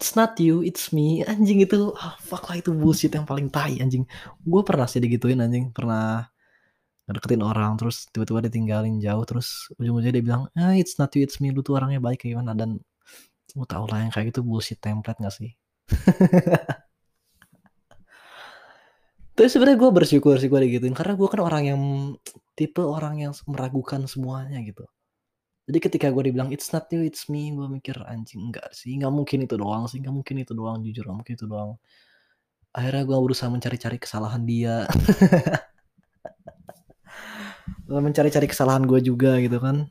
"It's 0.00 0.16
not 0.16 0.40
you, 0.40 0.64
it's 0.64 0.88
me." 0.96 1.20
Anjing 1.28 1.60
itu, 1.60 1.92
ah 2.00 2.16
fuck 2.16 2.48
lah 2.48 2.56
itu 2.60 2.72
bullshit 2.72 3.12
yang 3.12 3.28
paling 3.28 3.52
tai 3.52 3.76
anjing. 3.84 4.08
Gua 4.40 4.64
pernah 4.64 4.88
sih 4.88 5.00
digituin 5.04 5.40
anjing, 5.44 5.68
pernah 5.76 6.32
ngedeketin 7.08 7.42
orang 7.44 7.76
terus 7.80 8.08
tiba-tiba 8.14 8.40
ditinggalin 8.48 8.96
jauh 9.04 9.24
terus 9.28 9.68
ujung-ujungnya 9.76 10.14
dia 10.16 10.24
bilang, 10.24 10.42
"Ah, 10.56 10.72
it's 10.80 10.96
not 10.96 11.12
you, 11.12 11.22
it's 11.26 11.36
me." 11.44 11.52
Lu 11.52 11.60
tuh 11.66 11.76
orangnya 11.76 12.00
baik 12.00 12.24
kayak 12.24 12.40
gimana 12.40 12.56
dan 12.56 12.80
lu 13.58 13.64
tahulah 13.68 13.98
yang 14.04 14.12
kayak 14.14 14.32
gitu 14.32 14.40
bullshit 14.44 14.78
template 14.80 15.18
nggak 15.20 15.34
sih? 15.34 15.50
Tapi 19.32 19.48
sebenarnya 19.48 19.78
gua 19.80 19.90
bersyukur 19.96 20.36
sih 20.36 20.48
gua 20.52 20.60
digituin 20.60 20.92
karena 20.92 21.16
gua 21.16 21.28
kan 21.32 21.40
orang 21.40 21.62
yang 21.64 21.82
tipe 22.52 22.84
orang 22.84 23.24
yang 23.24 23.32
meragukan 23.48 24.04
semuanya 24.04 24.60
gitu. 24.60 24.84
Jadi 25.64 25.78
ketika 25.80 26.06
gua 26.12 26.28
dibilang, 26.28 26.52
"It's 26.52 26.68
not 26.74 26.90
you, 26.92 27.00
it's 27.06 27.30
me." 27.32 27.48
Gua 27.56 27.70
mikir, 27.70 27.96
"Anjing 28.04 28.52
enggak 28.52 28.68
sih, 28.76 28.92
nggak 29.00 29.12
mungkin 29.14 29.48
itu 29.48 29.56
doang 29.56 29.88
sih, 29.88 30.04
nggak 30.04 30.14
mungkin 30.14 30.36
itu 30.44 30.52
doang, 30.52 30.84
jujur 30.84 31.04
nggak 31.08 31.18
mungkin 31.24 31.34
itu 31.38 31.46
doang." 31.48 31.70
Akhirnya 32.76 33.02
gua 33.08 33.18
berusaha 33.24 33.48
mencari-cari 33.52 33.96
kesalahan 34.00 34.42
dia. 34.44 34.84
Mencari-cari 37.88 38.46
kesalahan 38.48 38.84
gua 38.84 39.00
juga 39.00 39.40
gitu 39.40 39.60
kan. 39.60 39.88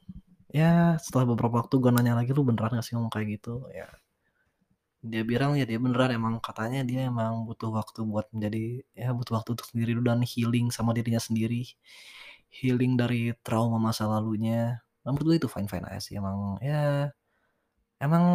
Ya 0.52 1.00
setelah 1.00 1.32
beberapa 1.32 1.64
waktu 1.64 1.76
gua 1.80 1.92
nanya 1.96 2.14
lagi, 2.20 2.36
"Lu 2.36 2.44
beneran 2.44 2.76
nggak 2.76 2.84
sih 2.86 2.94
ngomong 3.00 3.12
kayak 3.16 3.28
gitu?" 3.40 3.72
Ya. 3.72 3.88
Dia 5.02 5.24
bilang 5.26 5.58
ya 5.58 5.66
dia 5.66 5.82
beneran 5.82 6.14
emang 6.14 6.38
katanya 6.44 6.86
dia 6.86 7.10
emang 7.10 7.48
butuh 7.50 7.74
waktu 7.74 8.06
buat 8.06 8.30
menjadi 8.36 8.86
ya 8.94 9.10
butuh 9.18 9.34
waktu 9.42 9.50
untuk 9.58 9.66
sendiri 9.72 9.98
dulu 9.98 10.06
dan 10.14 10.22
healing 10.22 10.70
sama 10.70 10.94
dirinya 10.94 11.18
sendiri. 11.18 11.66
Healing 12.54 13.00
dari 13.02 13.34
trauma 13.46 13.78
masa 13.82 14.06
lalunya. 14.12 14.84
Menurut 15.08 15.26
gua 15.26 15.36
itu 15.42 15.50
fine-fine 15.50 15.86
aja 15.90 16.02
sih 16.04 16.14
emang 16.22 16.60
ya, 16.62 17.10
emang 18.04 18.26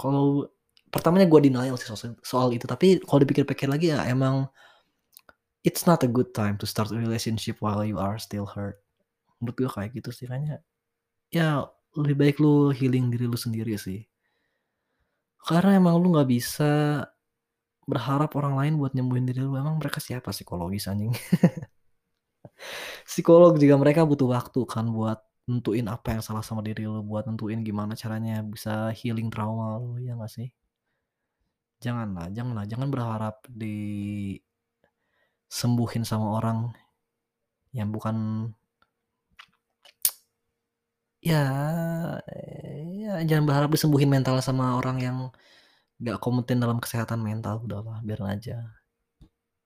kalau 0.00 0.48
pertamanya 0.92 1.26
gua 1.30 1.40
denial 1.44 1.76
sih 1.80 1.88
soal 1.90 2.16
soal 2.24 2.48
itu, 2.56 2.66
tapi 2.70 2.98
kalau 3.04 3.20
dipikir-pikir 3.24 3.68
lagi 3.70 3.92
ya 3.94 4.04
emang 4.08 4.48
it's 5.64 5.86
not 5.88 6.02
a 6.04 6.10
good 6.10 6.30
time 6.36 6.56
to 6.60 6.66
start 6.68 6.92
a 6.92 6.98
relationship 6.98 7.58
while 7.64 7.82
you 7.84 7.96
are 7.98 8.18
still 8.20 8.46
hurt. 8.46 8.78
Menurut 9.42 9.56
gua 9.66 9.70
kayak 9.82 9.90
gitu 10.00 10.10
sih, 10.14 10.26
kayaknya 10.30 10.62
ya 11.30 11.66
lebih 11.96 12.16
baik 12.16 12.36
lu 12.42 12.70
healing 12.76 13.08
diri 13.12 13.24
lu 13.28 13.38
sendiri 13.38 13.76
sih. 13.80 14.04
Karena 15.46 15.78
emang 15.78 15.96
lu 16.02 16.10
nggak 16.14 16.28
bisa 16.28 16.72
berharap 17.86 18.34
orang 18.34 18.58
lain 18.58 18.74
buat 18.82 18.92
nyembuhin 18.98 19.30
diri 19.30 19.46
lu, 19.46 19.54
emang 19.54 19.78
mereka 19.78 20.02
siapa 20.02 20.34
psikologis 20.34 20.90
anjing. 20.90 21.14
Psikolog 23.08 23.54
juga 23.62 23.78
mereka 23.78 24.02
butuh 24.02 24.26
waktu 24.34 24.66
kan 24.66 24.90
buat 24.90 25.22
nentuin 25.46 25.86
apa 25.86 26.18
yang 26.18 26.22
salah 26.26 26.42
sama 26.42 26.66
diri 26.66 26.90
lu, 26.90 26.98
buat 27.06 27.30
nentuin 27.30 27.62
gimana 27.62 27.94
caranya 27.94 28.42
bisa 28.42 28.90
healing 28.90 29.30
trauma 29.30 29.78
lu, 29.78 30.02
ya 30.02 30.18
nggak 30.18 30.30
sih? 30.30 30.50
Janganlah 31.78 32.26
janganlah, 32.34 32.66
jangan 32.66 32.90
berharap 32.90 33.38
disembuhin 33.46 36.02
sama 36.02 36.42
orang 36.42 36.74
yang 37.70 37.94
bukan 37.94 38.50
ya 41.26 41.42
ya 43.02 43.12
jangan 43.28 43.44
berharap 43.48 43.70
disembuhin 43.74 44.10
mental 44.10 44.38
sama 44.38 44.78
orang 44.78 44.96
yang 45.02 45.16
nggak 46.00 46.18
kompeten 46.20 46.60
dalam 46.60 46.78
kesehatan 46.78 47.20
mental, 47.24 47.64
udahlah 47.64 47.98
biarin 48.04 48.28
aja. 48.36 48.58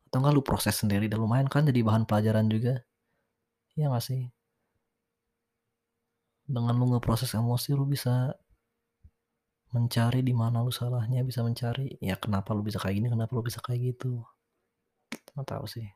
Atau 0.07 0.23
enggak 0.23 0.35
lu 0.35 0.43
proses 0.47 0.75
sendiri 0.79 1.07
dan 1.11 1.19
lumayan 1.23 1.51
kan 1.51 1.67
jadi 1.67 1.81
bahan 1.83 2.07
pelajaran 2.09 2.47
juga. 2.51 2.83
Iya 3.75 3.91
nggak 3.91 4.05
sih? 4.05 4.23
Dengan 6.47 6.75
lu 6.79 6.87
ngeproses 6.95 7.31
emosi 7.35 7.71
lu 7.79 7.87
bisa 7.87 8.35
mencari 9.71 10.21
di 10.27 10.35
mana 10.35 10.67
lu 10.67 10.75
salahnya, 10.75 11.23
bisa 11.23 11.47
mencari, 11.47 11.95
ya 12.03 12.19
kenapa 12.19 12.51
lu 12.57 12.63
bisa 12.67 12.79
kayak 12.83 12.95
gini, 12.99 13.09
kenapa 13.11 13.31
lu 13.39 13.43
bisa 13.47 13.63
kayak 13.63 13.95
gitu. 13.95 14.23
Nggak 15.35 15.47
tahu 15.47 15.67
sih. 15.71 15.87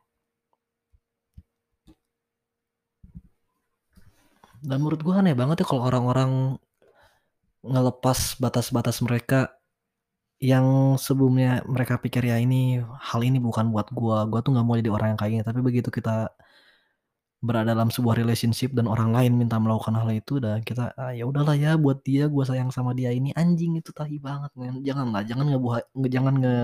Dan 4.65 4.77
menurut 4.81 5.01
gua 5.05 5.21
aneh 5.21 5.37
banget 5.37 5.61
ya 5.61 5.65
kalau 5.69 5.85
orang-orang 5.85 6.57
ngelepas 7.65 8.37
batas-batas 8.41 9.01
mereka 9.05 9.53
yang 10.41 10.97
sebelumnya 10.99 11.63
mereka 11.65 11.95
pikir, 12.01 12.27
"Ya 12.27 12.37
ini 12.41 12.83
hal 13.09 13.21
ini 13.23 13.39
bukan 13.39 13.71
buat 13.73 13.87
gua, 13.95 14.27
gua 14.29 14.39
tuh 14.43 14.51
nggak 14.53 14.65
mau 14.67 14.75
jadi 14.77 14.91
orang 14.91 15.07
yang 15.15 15.19
kayak 15.21 15.31
gini." 15.37 15.43
Tapi 15.47 15.59
begitu 15.63 15.89
kita 15.93 16.33
berada 17.45 17.77
dalam 17.77 17.93
sebuah 17.93 18.17
relationship 18.17 18.73
dan 18.73 18.89
orang 18.89 19.13
lain 19.13 19.37
minta 19.37 19.61
melakukan 19.61 19.93
hal 20.01 20.09
itu 20.11 20.41
dan 20.41 20.65
kita, 20.65 20.91
"Ah, 20.97 21.13
ya 21.13 21.29
udahlah 21.29 21.53
ya 21.57 21.77
buat 21.77 22.01
dia, 22.01 22.25
gua 22.25 22.43
sayang 22.47 22.73
sama 22.73 22.91
dia 22.97 23.13
ini." 23.13 23.31
Anjing 23.37 23.77
itu 23.79 23.93
tai 23.93 24.17
banget 24.17 24.49
men, 24.57 24.81
janganlah, 24.81 25.21
jangan 25.29 25.45
ngebuha 25.53 25.79
jangan 26.09 26.33
nge 26.41 26.55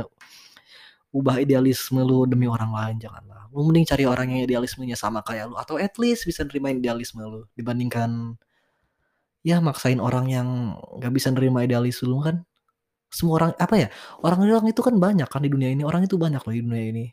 ubah 1.11 1.43
idealisme 1.43 1.99
lu 2.03 2.23
demi 2.27 2.47
orang 2.47 2.71
lain, 2.71 2.95
janganlah. 3.03 3.47
Lu 3.51 3.67
mending 3.67 3.83
cari 3.87 4.07
orang 4.07 4.31
yang 4.31 4.47
idealismenya 4.47 4.95
sama 4.95 5.19
kayak 5.23 5.51
lu 5.51 5.55
atau 5.59 5.75
at 5.75 5.95
least 5.99 6.23
bisa 6.23 6.47
nerimain 6.47 6.79
idealisme 6.79 7.19
lu 7.23 7.43
dibandingkan 7.55 8.39
ya 9.43 9.59
maksain 9.59 9.99
orang 9.99 10.31
yang 10.31 10.47
nggak 11.01 11.11
bisa 11.11 11.33
nerima 11.33 11.65
idealisme 11.67 12.07
lu 12.07 12.23
kan 12.23 12.45
semua 13.11 13.43
orang 13.43 13.51
apa 13.59 13.75
ya, 13.75 13.87
orang-orang 14.23 14.71
itu 14.71 14.79
kan 14.79 14.95
banyak 14.95 15.27
kan 15.27 15.43
di 15.43 15.51
dunia 15.51 15.67
ini, 15.75 15.83
orang 15.83 16.07
itu 16.07 16.15
banyak 16.15 16.39
loh 16.47 16.53
di 16.55 16.63
dunia 16.63 16.85
ini. 16.95 17.05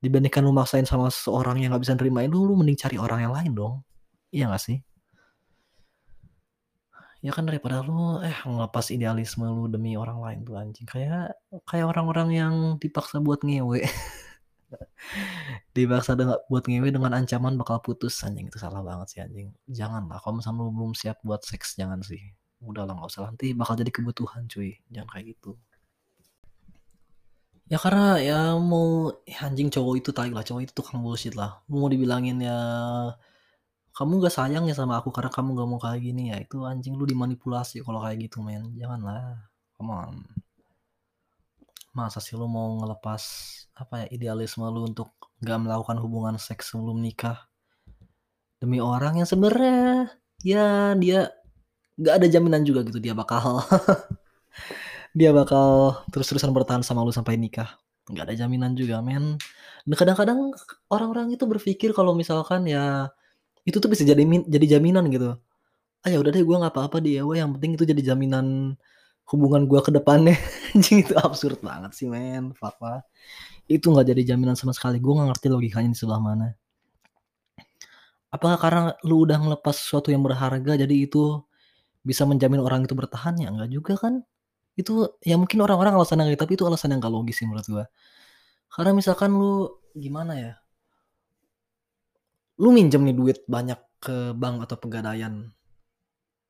Dibandingkan 0.00 0.40
lu 0.40 0.56
maksain 0.56 0.88
sama 0.88 1.12
seseorang 1.12 1.60
yang 1.60 1.76
nggak 1.76 1.84
bisa 1.84 1.94
nerimain 2.00 2.32
lu, 2.32 2.48
lu 2.48 2.56
mending 2.56 2.80
cari 2.80 2.96
orang 2.96 3.28
yang 3.28 3.32
lain 3.36 3.52
dong. 3.52 3.74
Iya 4.32 4.48
nggak 4.48 4.62
sih? 4.64 4.80
Ya 7.18 7.34
kan 7.34 7.50
daripada 7.50 7.82
lu, 7.82 8.22
eh, 8.22 8.38
ngelepas 8.46 8.94
idealisme 8.94 9.42
lu 9.42 9.66
demi 9.66 9.98
orang 9.98 10.18
lain 10.22 10.38
tuh 10.46 10.54
anjing, 10.54 10.86
kayak 10.86 11.34
kayak 11.66 11.86
orang-orang 11.90 12.28
yang 12.30 12.54
dipaksa 12.78 13.18
buat 13.18 13.42
ngewe. 13.42 13.82
Dipaksa 15.74 16.12
dengan 16.14 16.38
buat 16.50 16.64
ngewe 16.70 16.88
dengan 16.94 17.12
ancaman 17.18 17.58
bakal 17.58 17.82
putus, 17.82 18.14
anjing 18.22 18.46
itu 18.50 18.58
salah 18.62 18.82
banget 18.86 19.06
sih 19.10 19.20
anjing. 19.24 19.48
Janganlah 19.66 20.18
kalau 20.22 20.38
misalnya 20.38 20.62
lu 20.62 20.70
belum 20.70 20.92
siap 20.94 21.18
buat 21.26 21.42
seks, 21.42 21.74
jangan 21.80 22.00
sih. 22.06 22.22
Udahlah 22.62 22.94
nggak 22.94 23.10
usah, 23.10 23.22
nanti 23.34 23.50
bakal 23.50 23.74
jadi 23.78 23.90
kebutuhan 23.90 24.46
cuy, 24.46 24.78
jangan 24.94 25.08
kayak 25.10 25.26
gitu. 25.34 25.58
Ya 27.68 27.76
karena 27.76 28.16
ya 28.22 28.38
mau 28.56 29.12
anjing 29.28 29.68
cowok 29.74 29.94
itu 30.00 30.10
tai 30.16 30.30
lah, 30.32 30.40
cowok 30.46 30.62
itu 30.64 30.72
tukang 30.72 31.02
bullshit 31.04 31.34
lah. 31.36 31.60
Mau 31.68 31.90
dibilangin 31.92 32.40
ya, 32.40 32.56
"Kamu 33.98 34.22
nggak 34.22 34.34
sayang 34.38 34.64
ya 34.70 34.74
sama 34.78 35.02
aku 35.02 35.10
karena 35.10 35.30
kamu 35.34 35.48
nggak 35.58 35.68
mau 35.68 35.80
kayak 35.82 36.00
gini." 36.06 36.30
Ya 36.30 36.38
itu 36.38 36.62
anjing 36.62 36.94
lu 36.94 37.02
dimanipulasi 37.02 37.82
kalau 37.82 37.98
kayak 38.04 38.30
gitu 38.30 38.38
men, 38.46 38.70
janganlah, 38.78 39.50
come 39.74 39.90
on. 39.90 40.14
Masa 41.96 42.22
sih 42.22 42.38
lu 42.38 42.46
mau 42.46 42.78
ngelepas, 42.78 43.22
apa 43.74 44.06
ya, 44.06 44.08
idealisme 44.14 44.62
lu 44.70 44.86
untuk 44.86 45.10
nggak 45.42 45.58
melakukan 45.66 45.98
hubungan 45.98 46.34
seks 46.38 46.70
sebelum 46.74 47.02
nikah, 47.02 47.50
demi 48.62 48.78
orang 48.82 49.22
yang 49.22 49.28
sebenarnya 49.28 50.10
ya 50.42 50.94
dia 50.94 51.30
nggak 51.98 52.14
ada 52.22 52.26
jaminan 52.30 52.62
juga 52.62 52.86
gitu 52.86 53.02
dia 53.02 53.14
bakal 53.14 53.58
dia 55.18 55.30
bakal 55.34 55.98
terus-terusan 56.14 56.54
bertahan 56.54 56.82
sama 56.86 57.02
lu 57.02 57.10
sampai 57.10 57.34
nikah, 57.34 57.74
nggak 58.10 58.24
ada 58.30 58.34
jaminan 58.38 58.74
juga 58.78 59.02
men. 59.02 59.38
Dan 59.88 59.94
kadang-kadang 59.96 60.52
orang-orang 60.92 61.32
itu 61.34 61.44
berpikir 61.48 61.90
kalau 61.96 62.12
misalkan 62.12 62.68
ya, 62.68 63.08
itu 63.68 63.76
tuh 63.82 63.90
bisa 63.92 64.02
jadi 64.08 64.24
jadi 64.48 64.66
jaminan 64.78 65.04
gitu. 65.12 65.36
"Ah, 66.04 66.08
ya 66.12 66.18
udah 66.22 66.30
deh 66.32 66.44
gua 66.48 66.56
nggak 66.64 66.74
apa-apa 66.74 66.98
di-EW 67.04 67.36
yang 67.36 67.50
penting 67.56 67.76
itu 67.76 67.84
jadi 67.84 68.02
jaminan 68.14 68.76
hubungan 69.28 69.68
gua 69.70 69.80
ke 69.84 69.92
depannya." 69.92 70.36
Anjing 70.76 71.04
itu 71.04 71.14
absurd 71.20 71.60
banget 71.60 71.92
sih 71.98 72.08
men, 72.08 72.56
lah. 72.60 73.02
Itu 73.68 73.92
nggak 73.92 74.06
jadi 74.16 74.22
jaminan 74.34 74.56
sama 74.56 74.72
sekali, 74.76 74.98
gua 75.04 75.22
nggak 75.22 75.28
ngerti 75.36 75.46
logikanya 75.52 75.90
di 75.92 75.98
sebelah 75.98 76.20
mana. 76.22 76.56
Apakah 78.32 78.58
karena 78.60 78.82
lu 79.08 79.24
udah 79.24 79.40
ngelepas 79.40 79.76
sesuatu 79.76 80.12
yang 80.12 80.20
berharga 80.24 80.76
jadi 80.76 80.96
itu 81.08 81.40
bisa 82.04 82.24
menjamin 82.28 82.60
orang 82.60 82.84
itu 82.84 82.92
bertahan? 82.96 83.36
Ya 83.40 83.48
enggak 83.52 83.70
juga 83.72 83.94
kan. 84.00 84.24
Itu 84.76 85.16
ya 85.24 85.36
mungkin 85.40 85.60
orang-orang 85.64 85.96
alasannya 85.98 86.32
gitu, 86.32 86.40
tapi 86.44 86.52
itu 86.60 86.64
alasan 86.68 86.92
yang 86.96 87.00
nggak 87.04 87.14
logis 87.14 87.36
sih 87.40 87.46
menurut 87.48 87.66
gua. 87.68 87.84
Karena 88.72 88.92
misalkan 88.96 89.32
lu 89.36 89.72
gimana 89.96 90.34
ya 90.38 90.52
lu 92.58 92.68
minjem 92.74 93.02
nih 93.06 93.16
duit 93.16 93.38
banyak 93.46 93.78
ke 94.02 94.34
bank 94.34 94.66
atau 94.66 94.76
Pegadaian. 94.78 95.50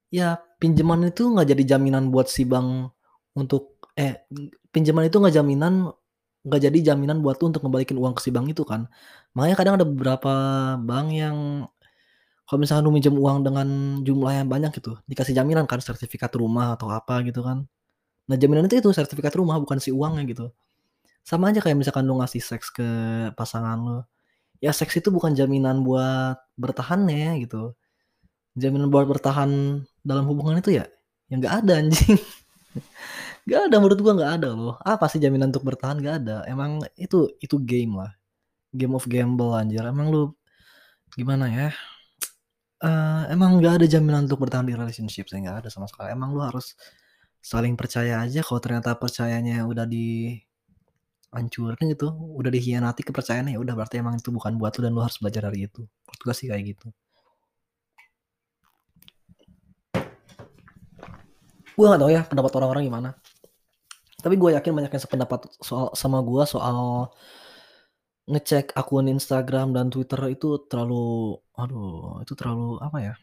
Ya 0.08 0.40
pinjaman 0.56 1.12
itu 1.12 1.28
nggak 1.28 1.52
jadi 1.52 1.76
jaminan 1.76 2.08
buat 2.08 2.32
si 2.32 2.48
bank 2.48 2.92
untuk 3.36 3.76
eh, 3.92 4.24
pinjaman 4.72 5.08
itu 5.08 5.20
nggak 5.20 5.36
jaminan 5.36 5.92
nggak 6.48 6.62
jadi 6.70 6.78
jaminan 6.92 7.20
buat 7.20 7.36
lu 7.42 7.52
untuk 7.52 7.60
ngembalikin 7.66 8.00
uang 8.00 8.16
ke 8.16 8.24
si 8.24 8.30
bank 8.32 8.48
itu 8.48 8.64
kan. 8.64 8.88
Makanya 9.36 9.56
kadang 9.60 9.74
ada 9.76 9.86
beberapa 9.86 10.32
bank 10.80 11.08
yang 11.12 11.36
kalau 12.48 12.58
misalkan 12.64 12.88
lu 12.88 12.92
minjem 12.96 13.12
uang 13.12 13.44
dengan 13.44 13.68
jumlah 14.00 14.32
yang 14.40 14.48
banyak 14.48 14.72
gitu, 14.80 14.96
dikasih 15.04 15.36
jaminan 15.36 15.68
kan 15.68 15.84
sertifikat 15.84 16.32
rumah 16.32 16.80
atau 16.80 16.88
apa 16.88 17.20
gitu 17.28 17.44
kan. 17.44 17.68
Nah, 18.24 18.36
jaminan 18.40 18.64
itu 18.64 18.80
itu 18.80 18.88
sertifikat 18.92 19.36
rumah 19.36 19.60
bukan 19.60 19.76
si 19.76 19.92
uangnya 19.92 20.24
gitu. 20.24 20.48
Sama 21.20 21.52
aja 21.52 21.60
kayak 21.60 21.76
misalkan 21.76 22.08
lu 22.08 22.16
ngasih 22.20 22.40
seks 22.40 22.72
ke 22.72 22.88
pasangan 23.36 23.76
lu, 23.76 24.00
ya 24.64 24.72
seks 24.74 24.98
itu 25.00 25.08
bukan 25.14 25.34
jaminan 25.38 25.82
buat 25.86 26.38
bertahannya 26.58 27.44
gitu. 27.46 27.74
Jaminan 28.58 28.90
buat 28.92 29.06
bertahan 29.08 29.82
dalam 30.02 30.24
hubungan 30.30 30.58
itu 30.60 30.76
ya, 30.78 30.86
ya 31.30 31.34
nggak 31.40 31.54
ada 31.64 31.72
anjing. 31.84 32.18
Nggak 33.48 33.60
ada 33.70 33.76
menurut 33.80 33.98
gua 34.04 34.12
nggak 34.18 34.32
ada 34.40 34.48
loh. 34.52 34.74
Apa 34.84 35.08
sih 35.10 35.20
jaminan 35.22 35.50
untuk 35.52 35.64
bertahan? 35.66 35.96
Nggak 36.00 36.16
ada. 36.24 36.36
Emang 36.48 36.84
itu 37.00 37.32
itu 37.40 37.56
game 37.62 37.96
lah. 38.00 38.10
Game 38.74 38.94
of 38.96 39.04
gamble 39.08 39.52
anjir. 39.56 39.84
Emang 39.86 40.08
lu 40.12 40.32
gimana 41.16 41.46
ya? 41.50 41.68
Eee, 42.78 43.22
emang 43.34 43.58
nggak 43.58 43.82
ada 43.82 43.86
jaminan 43.90 44.30
untuk 44.30 44.38
bertahan 44.46 44.66
di 44.70 44.74
relationship 44.78 45.26
sih, 45.26 45.38
nggak 45.42 45.66
ada 45.66 45.68
sama 45.74 45.90
sekali. 45.90 46.14
Emang 46.14 46.30
lu 46.30 46.42
harus 46.46 46.78
saling 47.42 47.74
percaya 47.74 48.22
aja 48.22 48.40
kalau 48.46 48.60
ternyata 48.62 48.94
percayanya 48.94 49.66
udah 49.66 49.86
dihancurin 51.28 51.86
gitu, 51.92 52.08
udah 52.12 52.50
dikhianati 52.50 53.04
kepercayaannya, 53.04 53.56
ya 53.56 53.60
udah 53.60 53.74
berarti 53.76 54.00
emang 54.00 54.16
itu 54.16 54.32
bukan 54.32 54.56
buat 54.56 54.72
lu 54.80 54.80
dan 54.88 54.92
lu 54.96 55.04
harus 55.04 55.20
belajar 55.20 55.48
dari 55.52 55.68
itu. 55.68 55.84
Menurut 55.84 56.20
gua 56.24 56.34
sih 56.34 56.48
kayak 56.48 56.64
gitu. 56.72 56.86
Gua 61.76 61.94
nggak 61.94 62.00
tahu 62.00 62.10
ya 62.10 62.22
pendapat 62.26 62.52
orang-orang 62.58 62.84
gimana. 62.88 63.10
Tapi 64.18 64.34
gua 64.40 64.56
yakin 64.56 64.72
banyak 64.72 64.92
yang 64.92 65.04
sependapat 65.04 65.40
soal 65.60 65.92
sama 65.92 66.24
gua 66.24 66.48
soal 66.48 67.12
ngecek 68.28 68.76
akun 68.76 69.08
Instagram 69.08 69.72
dan 69.72 69.88
Twitter 69.88 70.20
itu 70.32 70.68
terlalu 70.68 71.36
aduh, 71.56 72.20
itu 72.24 72.32
terlalu 72.36 72.76
apa 72.80 72.98
ya, 73.00 73.14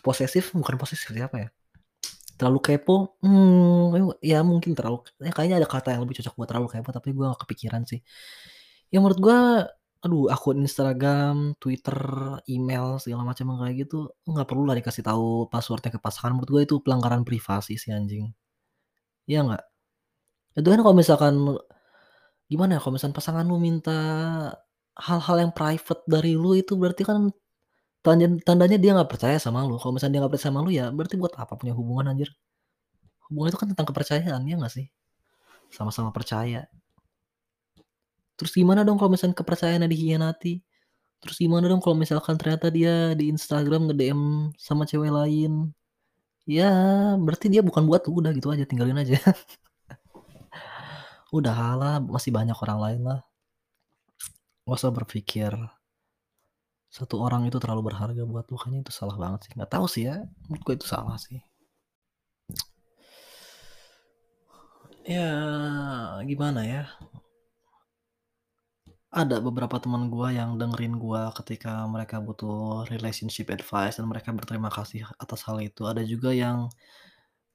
posesif 0.00 0.52
bukan 0.56 0.76
posesif 0.80 1.12
sih, 1.12 1.20
apa 1.20 1.36
ya, 1.44 1.48
terlalu 2.38 2.60
kepo, 2.62 3.16
mmm, 3.22 4.18
ya 4.22 4.42
mungkin 4.42 4.74
terlalu 4.78 5.06
ya 5.22 5.30
kayaknya 5.34 5.56
ada 5.62 5.68
kata 5.70 5.88
yang 5.94 6.02
lebih 6.04 6.18
cocok 6.22 6.34
buat 6.38 6.48
terlalu 6.50 6.68
kepo, 6.72 6.90
tapi 6.90 7.08
gua 7.16 7.32
nggak 7.34 7.42
kepikiran 7.46 7.82
sih. 7.86 8.00
Ya 8.92 8.98
menurut 9.02 9.20
gua, 9.22 9.38
aduh 10.04 10.28
akun 10.34 10.60
Instagram, 10.62 11.56
Twitter, 11.62 11.98
email, 12.50 12.98
segala 13.02 13.22
macam 13.26 13.54
kayak 13.62 13.76
gitu, 13.88 14.10
nggak 14.28 14.46
perlulah 14.50 14.74
dikasih 14.78 15.02
tahu 15.06 15.48
password-nya 15.52 15.90
ke 15.96 16.00
pasangan, 16.02 16.34
menurut 16.36 16.50
gua 16.52 16.62
itu 16.66 16.76
pelanggaran 16.84 17.22
privasi 17.26 17.78
sih 17.80 17.90
anjing. 17.94 18.30
Iya 19.30 19.40
nggak? 19.46 19.64
Itu 20.60 20.68
kan 20.72 20.80
kalau 20.84 20.96
misalkan 20.96 21.34
gimana 22.50 22.76
ya, 22.76 22.80
kalau 22.82 22.94
misalkan 22.96 23.16
pasangan 23.16 23.44
lu 23.48 23.56
minta 23.58 23.98
hal-hal 24.94 25.36
yang 25.42 25.52
private 25.54 26.02
dari 26.06 26.38
lu 26.38 26.54
itu 26.54 26.78
berarti 26.78 27.02
kan 27.02 27.30
tanden 28.04 28.36
tandanya 28.44 28.76
dia 28.76 28.92
nggak 28.92 29.08
percaya 29.08 29.40
sama 29.40 29.64
lu. 29.64 29.80
Kalau 29.80 29.96
misalnya 29.96 30.12
dia 30.14 30.20
nggak 30.22 30.32
percaya 30.36 30.48
sama 30.52 30.60
lu, 30.60 30.70
ya 30.70 30.92
berarti 30.92 31.16
buat 31.16 31.32
apa 31.40 31.56
punya 31.56 31.72
hubungan 31.72 32.12
anjir? 32.12 32.28
Hubungan 33.32 33.48
itu 33.50 33.58
kan 33.58 33.68
tentang 33.72 33.88
kepercayaan, 33.88 34.44
ya 34.44 34.54
nggak 34.60 34.74
sih? 34.76 34.86
Sama-sama 35.72 36.12
percaya. 36.12 36.68
Terus 38.36 38.52
gimana 38.52 38.84
dong 38.84 39.00
kalau 39.00 39.16
misalkan 39.16 39.32
kepercayaannya 39.32 39.88
dikhianati? 39.88 40.60
Terus 41.24 41.36
gimana 41.40 41.64
dong 41.72 41.80
kalau 41.80 41.96
misalkan 41.96 42.36
ternyata 42.36 42.68
dia 42.68 43.16
di 43.16 43.32
Instagram 43.32 43.88
nge-DM 43.88 44.52
sama 44.60 44.84
cewek 44.84 45.08
lain? 45.08 45.72
Ya 46.44 46.68
berarti 47.16 47.48
dia 47.48 47.64
bukan 47.64 47.88
buat 47.88 48.04
lu, 48.04 48.20
udah 48.20 48.36
gitu 48.36 48.52
aja, 48.52 48.68
tinggalin 48.68 49.00
aja. 49.00 49.16
Udahlah, 51.36 52.04
masih 52.04 52.36
banyak 52.36 52.56
orang 52.60 52.78
lain 52.84 53.00
lah. 53.08 53.20
Nggak 54.68 54.76
usah 54.76 54.92
berpikir 54.92 55.56
satu 56.96 57.14
orang 57.26 57.42
itu 57.50 57.58
terlalu 57.62 57.82
berharga 57.90 58.22
buat 58.22 58.46
lu, 58.50 58.56
kayaknya 58.60 58.80
itu 58.86 58.92
salah 58.94 59.16
banget 59.22 59.40
sih. 59.44 59.52
Nggak 59.58 59.70
tahu 59.74 59.86
sih 59.94 60.02
ya, 60.08 60.16
menurut 60.46 60.78
itu 60.78 60.86
salah 60.86 61.16
sih. 61.18 61.38
Ya 65.04 65.28
gimana 66.24 66.60
ya? 66.64 66.82
Ada 69.14 69.36
beberapa 69.46 69.76
teman 69.82 70.10
gua 70.10 70.28
yang 70.34 70.50
dengerin 70.60 70.94
gua 70.98 71.30
ketika 71.38 71.86
mereka 71.94 72.16
butuh 72.18 72.86
relationship 72.92 73.46
advice 73.56 73.94
dan 73.98 74.06
mereka 74.10 74.30
berterima 74.34 74.70
kasih 74.72 75.06
atas 75.22 75.40
hal 75.46 75.58
itu. 75.62 75.82
Ada 75.90 76.02
juga 76.02 76.30
yang 76.34 76.70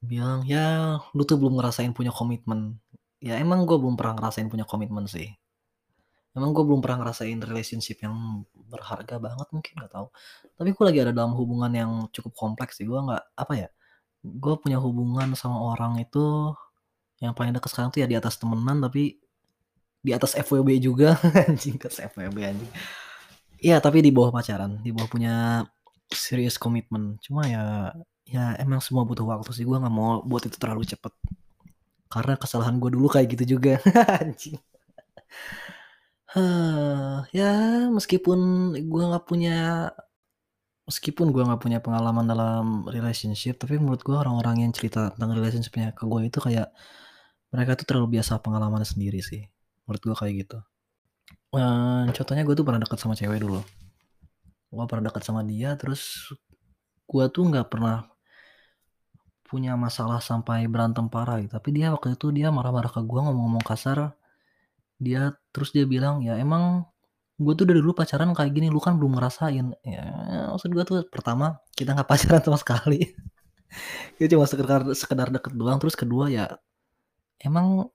bilang, 0.00 0.40
"Ya 0.48 0.96
lu 1.16 1.22
tuh 1.28 1.36
belum 1.40 1.54
ngerasain 1.60 1.92
punya 1.96 2.12
komitmen." 2.12 2.80
Ya 3.20 3.36
emang 3.44 3.64
gua 3.68 3.76
belum 3.82 3.96
pernah 4.00 4.14
ngerasain 4.16 4.48
punya 4.52 4.64
komitmen 4.68 5.04
sih. 5.08 5.28
Emang 6.30 6.54
gua 6.54 6.62
belum 6.62 6.80
pernah 6.84 7.02
ngerasain 7.06 7.38
relationship 7.42 8.06
yang 8.06 8.46
berharga 8.70 9.18
banget 9.18 9.48
mungkin, 9.50 9.72
nggak 9.82 9.92
tahu. 9.92 10.06
Tapi 10.54 10.68
gua 10.76 10.84
lagi 10.90 10.98
ada 11.02 11.12
dalam 11.14 11.34
hubungan 11.34 11.72
yang 11.74 11.90
cukup 12.14 12.32
kompleks 12.38 12.78
sih, 12.78 12.86
gua 12.86 13.02
nggak 13.06 13.22
apa 13.34 13.52
ya, 13.58 13.68
gua 14.22 14.54
punya 14.62 14.78
hubungan 14.78 15.34
sama 15.34 15.58
orang 15.74 15.98
itu 16.02 16.54
yang 17.20 17.36
paling 17.36 17.52
dekat 17.52 17.70
sekarang 17.72 17.90
tuh 17.92 18.00
ya 18.04 18.08
di 18.08 18.16
atas 18.16 18.38
temenan, 18.40 18.78
tapi 18.80 19.20
di 20.00 20.10
atas 20.16 20.32
FWB 20.38 20.80
juga, 20.80 21.18
anjing 21.48 21.76
ke 21.76 21.88
FWB 21.92 22.38
anjing. 22.46 22.72
Iya, 23.60 23.76
tapi 23.84 24.00
di 24.00 24.08
bawah 24.14 24.32
pacaran, 24.32 24.80
di 24.80 24.90
bawah 24.94 25.08
punya 25.10 25.34
serious 26.08 26.56
commitment. 26.56 27.20
Cuma 27.20 27.44
ya 27.44 27.92
ya 28.24 28.54
emang 28.62 28.80
semua 28.80 29.04
butuh 29.04 29.26
waktu 29.26 29.50
sih, 29.52 29.64
gua 29.68 29.82
nggak 29.82 29.94
mau 29.94 30.22
buat 30.24 30.46
itu 30.48 30.56
terlalu 30.56 30.86
cepet. 30.88 31.12
Karena 32.10 32.34
kesalahan 32.40 32.76
gua 32.80 32.90
dulu 32.92 33.08
kayak 33.12 33.28
gitu 33.36 33.58
juga, 33.58 33.78
anjing. 34.22 34.58
Ya 37.34 37.50
meskipun 37.90 38.38
gua 38.86 39.02
nggak 39.14 39.26
punya 39.26 39.90
meskipun 40.86 41.34
gua 41.34 41.42
nggak 41.46 41.62
punya 41.62 41.78
pengalaman 41.82 42.26
dalam 42.26 42.86
relationship, 42.86 43.58
tapi 43.58 43.78
menurut 43.82 44.02
gua 44.06 44.22
orang-orang 44.22 44.66
yang 44.66 44.72
cerita 44.74 45.10
tentang 45.14 45.34
relationship-nya 45.34 45.90
ke 45.94 46.06
gua 46.06 46.22
itu 46.22 46.38
kayak 46.38 46.70
mereka 47.50 47.74
tuh 47.78 47.86
terlalu 47.86 48.18
biasa 48.18 48.38
pengalamannya 48.42 48.86
sendiri 48.86 49.18
sih, 49.22 49.42
menurut 49.86 50.02
gua 50.06 50.16
kayak 50.22 50.34
gitu. 50.46 50.58
Eee, 51.54 52.14
contohnya 52.14 52.42
gua 52.46 52.54
tuh 52.54 52.66
pernah 52.66 52.80
deket 52.82 52.98
sama 53.02 53.14
cewek 53.18 53.38
dulu. 53.42 53.60
Gua 54.70 54.86
pernah 54.86 55.10
deket 55.10 55.22
sama 55.26 55.42
dia, 55.42 55.74
terus 55.74 56.30
gua 57.10 57.26
tuh 57.26 57.50
nggak 57.50 57.66
pernah 57.70 58.06
punya 59.50 59.74
masalah 59.74 60.22
sampai 60.22 60.70
berantem 60.70 61.10
parah 61.10 61.42
gitu, 61.42 61.50
tapi 61.58 61.74
dia 61.74 61.90
waktu 61.90 62.14
itu 62.14 62.30
dia 62.30 62.54
marah-marah 62.54 62.90
ke 62.90 63.02
gua, 63.02 63.26
ngomong-ngomong 63.26 63.66
kasar. 63.66 64.14
Dia 65.06 65.34
terus 65.54 65.70
dia 65.76 65.84
bilang, 65.88 66.22
"Ya 66.26 66.34
emang 66.44 66.86
gua 67.40 67.54
tuh 67.58 67.66
dari 67.70 67.80
dulu 67.84 67.94
pacaran 68.00 68.30
kayak 68.36 68.52
gini, 68.56 68.68
lu 68.74 68.80
kan 68.82 68.94
belum 69.00 69.12
ngerasain." 69.18 69.66
Ya 69.86 70.04
maksud 70.52 70.70
gua 70.76 70.84
tuh 70.90 70.98
pertama, 71.14 71.58
kita 71.78 71.90
nggak 71.96 72.08
pacaran 72.12 72.42
sama 72.46 72.58
sekali. 72.60 72.98
Itu 74.18 74.36
cuma 74.36 74.46
sekedar 74.46 74.80
sekedar 74.94 75.28
deket 75.34 75.52
doang, 75.56 75.78
terus 75.80 75.96
kedua 75.98 76.28
ya, 76.30 76.46
emang 77.42 77.90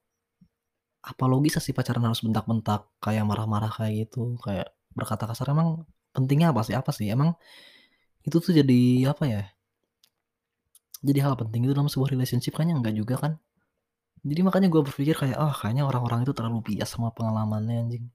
apa 1.12 1.24
logisnya 1.32 1.62
sih 1.66 1.74
pacaran 1.78 2.04
harus 2.08 2.22
bentak-bentak, 2.26 2.82
kayak 3.04 3.24
marah-marah 3.30 3.72
kayak 3.78 3.94
gitu, 4.10 4.20
kayak 4.46 4.68
berkata 4.98 5.24
kasar, 5.30 5.48
emang 5.54 5.70
pentingnya 6.16 6.48
apa 6.54 6.62
sih 6.68 6.76
apa 6.80 6.92
sih? 6.98 7.08
Emang 7.16 7.30
itu 8.28 8.38
tuh 8.46 8.54
jadi 8.60 8.80
apa 9.14 9.24
ya 9.34 9.42
jadi 11.08 11.20
hal 11.26 11.36
penting 11.42 11.62
itu 11.66 11.74
dalam 11.78 11.88
sebuah 11.92 12.12
relationship? 12.14 12.52
Kayaknya 12.56 12.76
enggak 12.82 12.96
juga 13.00 13.16
kan? 13.24 13.32
Jadi 14.30 14.42
makanya 14.48 14.68
gua 14.74 14.82
berpikir 14.88 15.16
kayak, 15.22 15.38
"Ah 15.46 15.54
kayaknya 15.60 15.84
orang-orang 15.90 16.20
itu 16.26 16.34
terlalu 16.38 16.60
bias 16.68 16.90
sama 16.94 17.10
pengalamannya 17.18 17.76
anjing." 17.84 18.06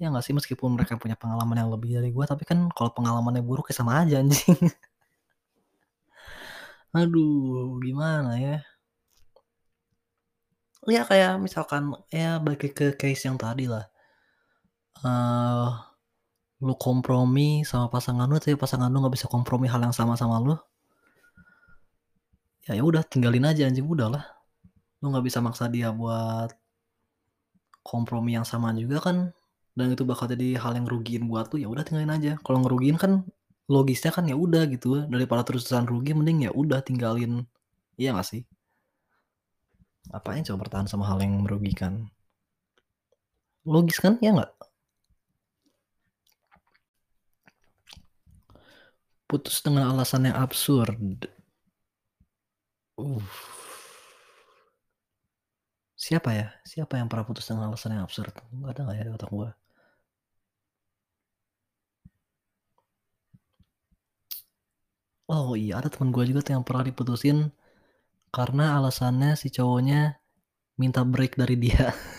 Ya 0.00 0.12
nggak 0.12 0.24
sih? 0.26 0.34
Meskipun 0.36 0.76
mereka 0.76 1.00
punya 1.00 1.16
pengalaman 1.16 1.56
yang 1.56 1.70
lebih 1.72 1.96
dari 1.96 2.12
gua, 2.12 2.28
tapi 2.28 2.44
kan 2.44 2.68
kalau 2.76 2.92
pengalamannya 2.92 3.40
buruk 3.40 3.72
ya 3.72 3.74
sama 3.80 4.04
aja 4.04 4.20
anjing. 4.20 4.56
Aduh, 7.00 7.78
gimana 7.84 8.30
ya? 8.44 8.56
Ya 10.94 11.02
kayak 11.10 11.32
misalkan, 11.46 11.82
ya 12.18 12.30
balik 12.44 12.62
ke 12.78 12.86
case 13.00 13.22
yang 13.28 13.36
tadi 13.44 13.64
lah. 13.72 13.84
Eee, 15.04 15.68
lu 16.66 16.74
kompromi 16.86 17.48
sama 17.70 17.86
pasangan 17.94 18.26
lu, 18.30 18.36
tapi 18.44 18.56
pasangan 18.64 18.88
lu 18.92 18.96
nggak 19.02 19.14
bisa 19.16 19.26
kompromi 19.34 19.66
hal 19.72 19.80
yang 19.86 19.94
sama 19.98 20.14
sama 20.20 20.36
lu. 20.46 20.54
Ya 22.68 22.72
ya 22.78 22.82
udah 22.84 23.02
tinggalin 23.06 23.44
aja 23.50 23.62
anjing, 23.68 23.86
udahlah. 23.86 24.35
Lu 25.06 25.14
nggak 25.14 25.22
bisa 25.30 25.38
maksa 25.38 25.70
dia 25.70 25.94
buat 25.94 26.50
kompromi 27.86 28.34
yang 28.34 28.42
sama 28.42 28.74
juga 28.74 28.98
kan, 28.98 29.30
dan 29.78 29.94
itu 29.94 30.02
bakal 30.02 30.26
jadi 30.26 30.58
hal 30.58 30.74
yang 30.74 30.90
ngerugiin 30.90 31.30
buat 31.30 31.46
lu, 31.54 31.62
ya 31.62 31.70
udah 31.70 31.86
tinggalin 31.86 32.10
aja. 32.10 32.34
Kalau 32.42 32.58
ngerugiin 32.66 32.98
kan 32.98 33.22
logisnya 33.70 34.10
kan 34.10 34.26
ya 34.26 34.34
udah 34.34 34.66
gitu, 34.66 35.06
daripada 35.06 35.46
terus-terusan 35.46 35.86
rugi 35.86 36.10
mending 36.10 36.50
ya 36.50 36.50
udah 36.50 36.82
tinggalin. 36.82 37.46
Iya 37.94 38.18
nggak 38.18 38.26
sih? 38.26 38.42
Ngapain 40.10 40.42
coba 40.42 40.58
bertahan 40.66 40.90
sama 40.90 41.06
hal 41.06 41.22
yang 41.22 41.38
merugikan? 41.46 42.10
Logis 43.62 44.02
kan, 44.02 44.18
ya 44.18 44.34
nggak? 44.34 44.50
Putus 49.30 49.62
dengan 49.62 49.86
alasan 49.94 50.26
yang 50.26 50.38
absurd. 50.42 51.30
Uh. 52.98 53.22
Siapa 56.06 56.30
ya? 56.38 56.46
Siapa 56.70 56.94
yang 56.98 57.08
pernah 57.10 57.26
putus 57.28 57.44
dengan 57.48 57.66
alasan 57.68 57.92
yang 57.96 58.04
absurd? 58.06 58.32
Ada 58.70 58.80
nggak 58.84 58.96
ya 58.98 59.04
di 59.08 59.12
otak 59.16 59.30
gua? 59.36 59.48
Oh 65.34 65.50
iya, 65.62 65.72
ada 65.78 65.86
temen 65.92 66.10
gua 66.14 66.24
juga 66.30 66.40
tuh 66.46 66.52
yang 66.58 66.64
pernah 66.66 66.82
diputusin 66.88 67.38
Karena 68.36 68.64
alasannya 68.78 69.30
si 69.40 69.48
cowoknya 69.56 70.00
minta 70.82 71.00
break 71.12 71.32
dari 71.40 71.56
dia. 71.64 71.86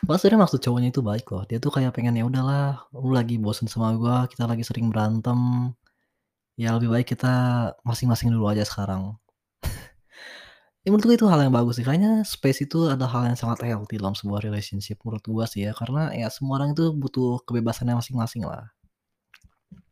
Sebenarnya 0.00 0.40
maksud 0.44 0.60
cowoknya 0.64 0.88
itu 0.92 1.00
baik 1.04 1.26
loh, 1.32 1.42
dia 1.48 1.58
tuh 1.62 1.70
kayak 1.76 1.92
pengen, 1.96 2.16
"Ya 2.18 2.24
udahlah, 2.26 2.88
lu 2.92 3.10
lagi 3.14 3.36
bosen 3.40 3.66
sama 3.70 3.94
gua, 4.00 4.26
kita 4.30 4.44
lagi 4.50 4.64
sering 4.66 4.88
berantem, 4.92 5.38
ya 6.62 6.68
lebih 6.76 6.90
baik 6.94 7.06
kita 7.16 7.28
masing-masing 7.88 8.28
dulu 8.34 8.46
aja 8.52 8.64
sekarang." 8.70 9.02
Ya 10.80 10.88
menurut 10.88 11.04
gue 11.12 11.16
itu 11.20 11.28
hal 11.28 11.44
yang 11.44 11.52
bagus 11.52 11.76
sih, 11.76 11.84
kayaknya 11.84 12.24
space 12.24 12.64
itu 12.64 12.88
adalah 12.88 13.12
hal 13.12 13.22
yang 13.28 13.36
sangat 13.36 13.68
healthy 13.68 14.00
dalam 14.00 14.16
sebuah 14.16 14.40
relationship 14.48 14.96
menurut 15.04 15.20
gua 15.28 15.44
sih 15.44 15.68
ya, 15.68 15.72
karena 15.76 16.08
ya 16.16 16.32
semua 16.32 16.56
orang 16.56 16.72
itu 16.72 16.88
butuh 16.96 17.44
kebebasannya 17.44 18.00
masing-masing 18.00 18.48
lah. 18.48 18.64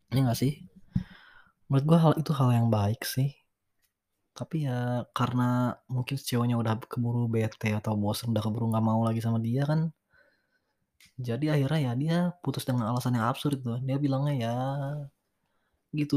Iya 0.09 0.21
nggak 0.25 0.39
sih? 0.41 0.65
Menurut 1.69 1.85
gua 1.89 1.99
hal 2.05 2.13
itu 2.17 2.31
hal 2.33 2.49
yang 2.57 2.67
baik 2.73 3.05
sih. 3.05 3.29
Tapi 4.33 4.65
ya 4.65 5.05
karena 5.13 5.77
mungkin 5.93 6.15
ceweknya 6.17 6.55
udah 6.61 6.73
keburu 6.91 7.29
bete 7.29 7.69
atau 7.77 7.93
bosen, 7.93 8.33
udah 8.33 8.43
keburu 8.45 8.65
nggak 8.73 8.85
mau 8.89 9.01
lagi 9.05 9.21
sama 9.21 9.37
dia 9.43 9.63
kan 9.69 9.93
jadi 11.19 11.45
akhirnya 11.55 11.79
ya 11.87 11.91
dia 12.01 12.17
putus 12.43 12.63
dengan 12.67 12.87
alasan 12.91 13.15
yang 13.19 13.27
absurd 13.27 13.59
gitu, 13.59 13.75
dia 13.83 13.97
bilangnya 13.99 14.33
ya 14.45 14.55
gitu, 15.99 16.15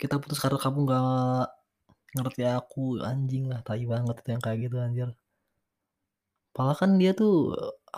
"Kita 0.00 0.16
putus 0.22 0.38
karena 0.38 0.58
kamu 0.62 0.78
nggak 0.86 1.46
ngerti 2.16 2.42
aku." 2.58 2.84
Anjing 3.10 3.44
lah, 3.50 3.60
tai 3.66 3.82
banget 3.92 4.16
itu 4.20 4.28
yang 4.34 4.42
kayak 4.44 4.58
gitu 4.64 4.76
anjir. 4.86 5.08
Padahal 6.54 6.76
kan 6.80 6.90
dia 7.00 7.12
tuh, 7.20 7.34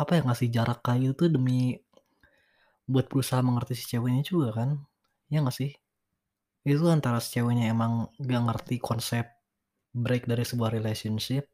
apa 0.03 0.11
ya, 0.17 0.21
ngasih 0.27 0.49
jarak 0.57 0.79
kayak 0.85 1.01
gitu 1.03 1.13
tuh 1.21 1.29
demi 1.35 1.59
buat 2.93 3.07
berusaha 3.09 3.41
mengerti 3.49 3.73
si 3.79 3.85
ceweknya 3.93 4.23
juga 4.31 4.49
kan, 4.59 4.71
iya 5.33 5.39
nggak 5.43 5.57
sih? 5.61 5.71
Itu 6.73 6.85
antara 6.97 7.19
si 7.25 7.29
ceweknya 7.35 7.67
emang 7.75 7.93
nggak 8.25 8.43
ngerti 8.47 8.77
konsep 8.89 9.25
break 10.05 10.25
dari 10.31 10.45
sebuah 10.51 10.71
relationship 10.79 11.45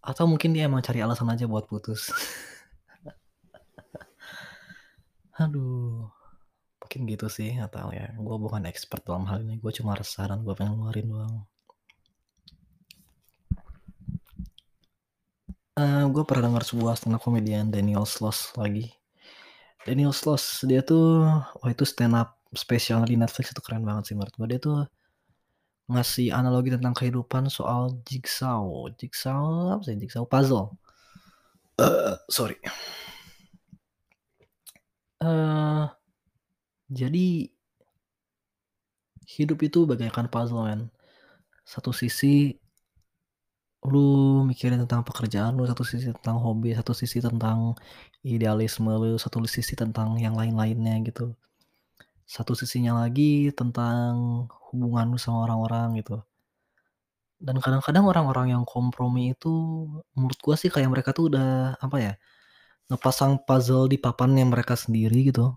atau 0.00 0.24
mungkin 0.30 0.54
dia 0.54 0.70
emang 0.70 0.80
cari 0.86 1.02
alasan 1.02 1.28
aja 1.34 1.44
buat 1.50 1.66
putus. 1.66 2.14
Aduh, 5.42 6.10
mungkin 6.96 7.12
gitu 7.12 7.28
sih, 7.28 7.52
nggak 7.60 7.76
tahu 7.76 7.92
ya, 7.92 8.08
gua 8.16 8.40
bukan 8.40 8.64
expert 8.64 9.04
dalam 9.04 9.28
hal 9.28 9.44
ini, 9.44 9.60
gua 9.60 9.68
cuma 9.68 9.92
resah 9.92 10.32
dan 10.32 10.40
gua 10.40 10.56
pengen 10.56 10.80
ngeluarin 10.80 11.06
doang. 11.12 11.36
Eee, 15.76 16.08
gua 16.08 16.24
pernah 16.24 16.48
denger 16.48 16.64
sebuah 16.72 16.96
stand 16.96 17.20
up 17.20 17.20
comedian 17.20 17.68
Daniel 17.68 18.08
Sloss 18.08 18.56
lagi. 18.56 18.96
Daniel 19.84 20.16
Sloss, 20.16 20.64
dia 20.64 20.80
tuh 20.80 21.28
wah 21.60 21.68
itu 21.68 21.84
stand 21.84 22.16
up 22.16 22.40
spesial 22.56 23.04
di 23.04 23.20
Netflix 23.20 23.52
itu 23.52 23.60
keren 23.60 23.84
banget 23.84 24.08
sih 24.08 24.14
menurut 24.16 24.32
gua, 24.40 24.48
dia 24.48 24.56
tuh 24.56 24.88
ngasih 25.92 26.32
analogi 26.32 26.72
tentang 26.72 26.96
kehidupan 26.96 27.52
soal 27.52 27.92
jigsaw, 28.08 28.88
jigsaw 28.96 29.76
apa 29.76 29.84
sih, 29.84 30.00
jigsaw 30.00 30.24
puzzle. 30.24 30.80
Sorry. 32.32 32.56
Eee, 35.20 35.84
jadi 36.90 37.50
hidup 39.26 39.58
itu 39.66 39.84
bagaikan 39.90 40.26
puzzle 40.30 40.62
men. 40.66 40.80
Satu 41.66 41.90
sisi 41.90 42.54
lu 43.86 44.42
mikirin 44.50 44.82
tentang 44.82 45.02
pekerjaan 45.06 45.54
lu, 45.58 45.62
satu 45.70 45.84
sisi 45.86 46.10
tentang 46.10 46.36
hobi, 46.42 46.74
satu 46.74 46.92
sisi 46.96 47.18
tentang 47.22 47.58
idealisme 48.26 48.90
lu, 48.90 49.14
satu 49.18 49.38
sisi 49.46 49.74
tentang 49.78 50.18
yang 50.18 50.34
lain-lainnya 50.34 50.94
gitu. 51.06 51.34
Satu 52.26 52.52
sisinya 52.58 52.92
lagi 53.02 53.54
tentang 53.54 54.46
hubungan 54.70 55.06
lu 55.14 55.18
sama 55.20 55.46
orang-orang 55.46 56.02
gitu. 56.02 56.22
Dan 57.36 57.60
kadang-kadang 57.60 58.04
orang-orang 58.08 58.46
yang 58.56 58.64
kompromi 58.64 59.36
itu 59.36 59.52
menurut 60.16 60.38
gua 60.40 60.56
sih 60.56 60.72
kayak 60.72 60.88
mereka 60.88 61.10
tuh 61.16 61.28
udah, 61.30 61.76
apa 61.84 61.96
ya, 62.00 62.12
ngepasang 62.90 63.42
puzzle 63.46 63.86
di 63.92 63.98
papannya 64.00 64.44
mereka 64.48 64.74
sendiri 64.78 65.30
gitu. 65.30 65.56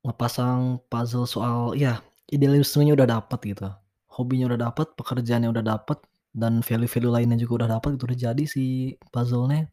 Ngepasang 0.00 0.80
puzzle 0.88 1.28
soal 1.28 1.76
ya 1.76 2.00
idealismenya 2.32 2.96
udah 2.96 3.08
dapet 3.20 3.40
gitu, 3.52 3.68
hobinya 4.08 4.48
udah 4.48 4.72
dapet, 4.72 4.88
pekerjaannya 4.96 5.52
udah 5.52 5.64
dapet, 5.76 5.98
dan 6.32 6.64
value-value 6.64 7.12
lainnya 7.12 7.36
juga 7.36 7.64
udah 7.64 7.68
dapet 7.76 8.00
gitu, 8.00 8.04
udah 8.08 8.18
jadi 8.32 8.44
si 8.48 8.96
puzzle-nya. 9.12 9.68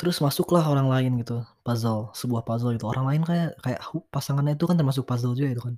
Terus 0.00 0.18
masuklah 0.24 0.64
orang 0.66 0.88
lain 0.90 1.12
gitu, 1.22 1.44
puzzle, 1.62 2.10
sebuah 2.18 2.42
puzzle 2.48 2.72
gitu, 2.74 2.88
orang 2.88 3.04
lain 3.10 3.22
kayak 3.28 3.54
kayak 3.62 3.78
pasangannya 4.10 4.58
itu 4.58 4.64
kan 4.66 4.76
termasuk 4.80 5.04
puzzle 5.06 5.36
juga 5.38 5.50
itu 5.54 5.62
kan. 5.62 5.74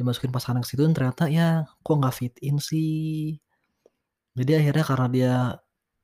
Dimasukin 0.00 0.32
pasangan 0.34 0.62
ke 0.64 0.68
situ 0.70 0.82
dan 0.86 0.94
ternyata 0.96 1.24
ya 1.28 1.66
kok 1.84 1.94
nggak 2.00 2.14
fit 2.16 2.34
in 2.42 2.56
sih. 2.58 3.38
Jadi 4.38 4.52
akhirnya 4.58 4.84
karena 4.86 5.06
dia 5.12 5.34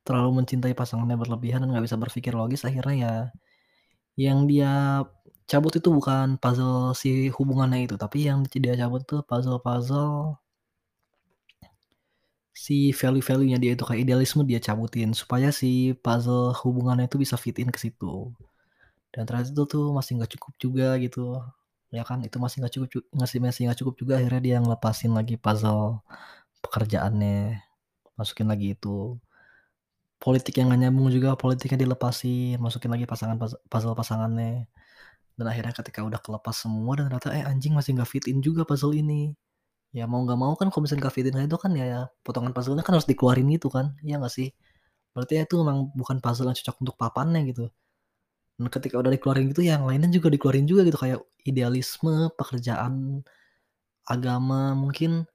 terlalu 0.06 0.42
mencintai 0.44 0.74
pasangannya 0.76 1.16
berlebihan 1.16 1.64
dan 1.64 1.68
nggak 1.72 1.84
bisa 1.88 1.96
berpikir 2.00 2.32
logis, 2.36 2.62
akhirnya 2.68 2.94
ya 2.98 3.14
yang 4.18 4.46
dia 4.46 5.02
cabut 5.50 5.72
itu 5.78 5.88
bukan 5.98 6.26
puzzle 6.42 6.96
si 7.00 7.08
hubungannya 7.36 7.78
itu, 7.86 7.94
tapi 8.02 8.18
yang 8.28 8.38
dia 8.64 8.74
cabut 8.80 9.02
tuh 9.10 9.20
puzzle-puzzle 9.28 10.36
si 12.54 12.94
value-value-nya 12.94 13.58
dia 13.62 13.72
itu, 13.74 13.82
kayak 13.88 14.00
idealisme 14.06 14.42
dia 14.46 14.60
cabutin 14.62 15.10
supaya 15.20 15.48
si 15.50 15.70
puzzle 16.04 16.54
hubungannya 16.62 17.06
itu 17.10 17.18
bisa 17.22 17.34
fit 17.42 17.56
in 17.62 17.68
ke 17.74 17.78
situ. 17.84 18.30
Dan 19.12 19.22
ternyata 19.28 19.50
itu 19.54 19.64
tuh 19.74 19.84
masih 19.96 20.12
nggak 20.18 20.32
cukup 20.38 20.52
juga 20.64 20.88
gitu, 21.04 21.20
ya 21.96 22.02
kan, 22.08 22.18
itu 22.26 22.36
masih 22.44 22.56
nggak 22.62 22.74
cukup 22.76 22.88
cu 22.94 22.98
masih 23.22 23.38
masih 23.44 23.60
nggak 23.68 23.78
cukup 23.82 23.94
juga 24.00 24.14
akhirnya 24.20 24.42
dia 24.46 24.56
ngelepasin 24.62 25.12
lagi 25.18 25.34
puzzle 25.44 26.02
pekerjaannya, 26.64 27.60
masukin 28.18 28.48
lagi 28.52 28.66
itu. 28.78 29.18
Politik 30.22 30.54
yang 30.58 30.72
nggak 30.72 30.80
nyambung 30.88 31.08
juga, 31.12 31.36
politiknya 31.36 31.78
dilepasin, 31.84 32.56
masukin 32.64 32.90
lagi 32.94 33.04
pasangan 33.04 33.36
puzzle 33.68 33.94
pasangannya. 33.98 34.64
Dan 35.38 35.46
akhirnya 35.50 35.74
ketika 35.74 36.00
udah 36.06 36.20
kelepas 36.22 36.54
semua 36.54 36.94
dan 36.98 37.10
ternyata, 37.10 37.34
eh, 37.34 37.44
anjing 37.46 37.74
masih 37.74 37.98
nggak 37.98 38.08
fit 38.10 38.24
in 38.30 38.38
juga 38.44 38.62
puzzle 38.68 38.94
ini. 38.94 39.34
Ya 39.94 40.06
mau 40.10 40.22
nggak 40.26 40.38
mau 40.40 40.54
kan 40.58 40.68
kalau 40.72 40.84
misalnya 40.86 41.08
nggak 41.08 41.16
fit 41.16 41.26
in 41.30 41.36
itu 41.46 41.58
kan 41.60 41.72
ya 41.78 42.10
potongan 42.26 42.52
puzzle-nya 42.56 42.84
kan 42.86 42.94
harus 42.98 43.08
dikeluarin 43.10 43.46
gitu 43.54 43.68
kan, 43.72 43.94
iya 44.06 44.18
nggak 44.20 44.32
sih? 44.34 44.50
Berarti 45.14 45.32
ya 45.38 45.42
itu 45.48 45.54
memang 45.62 45.90
bukan 45.94 46.18
puzzle 46.24 46.48
yang 46.50 46.56
cocok 46.58 46.76
untuk 46.82 46.96
papannya 47.00 47.42
gitu. 47.50 47.70
Dan 48.58 48.66
ketika 48.70 48.96
udah 49.02 49.10
dikeluarin 49.14 49.50
gitu 49.50 49.62
yang 49.66 49.82
lainnya 49.88 50.10
juga 50.14 50.30
dikeluarin 50.34 50.66
juga 50.70 50.82
gitu, 50.86 50.98
kayak 51.00 51.20
idealisme, 51.46 52.30
pekerjaan, 52.38 53.22
agama 54.08 54.74
mungkin, 54.78 55.26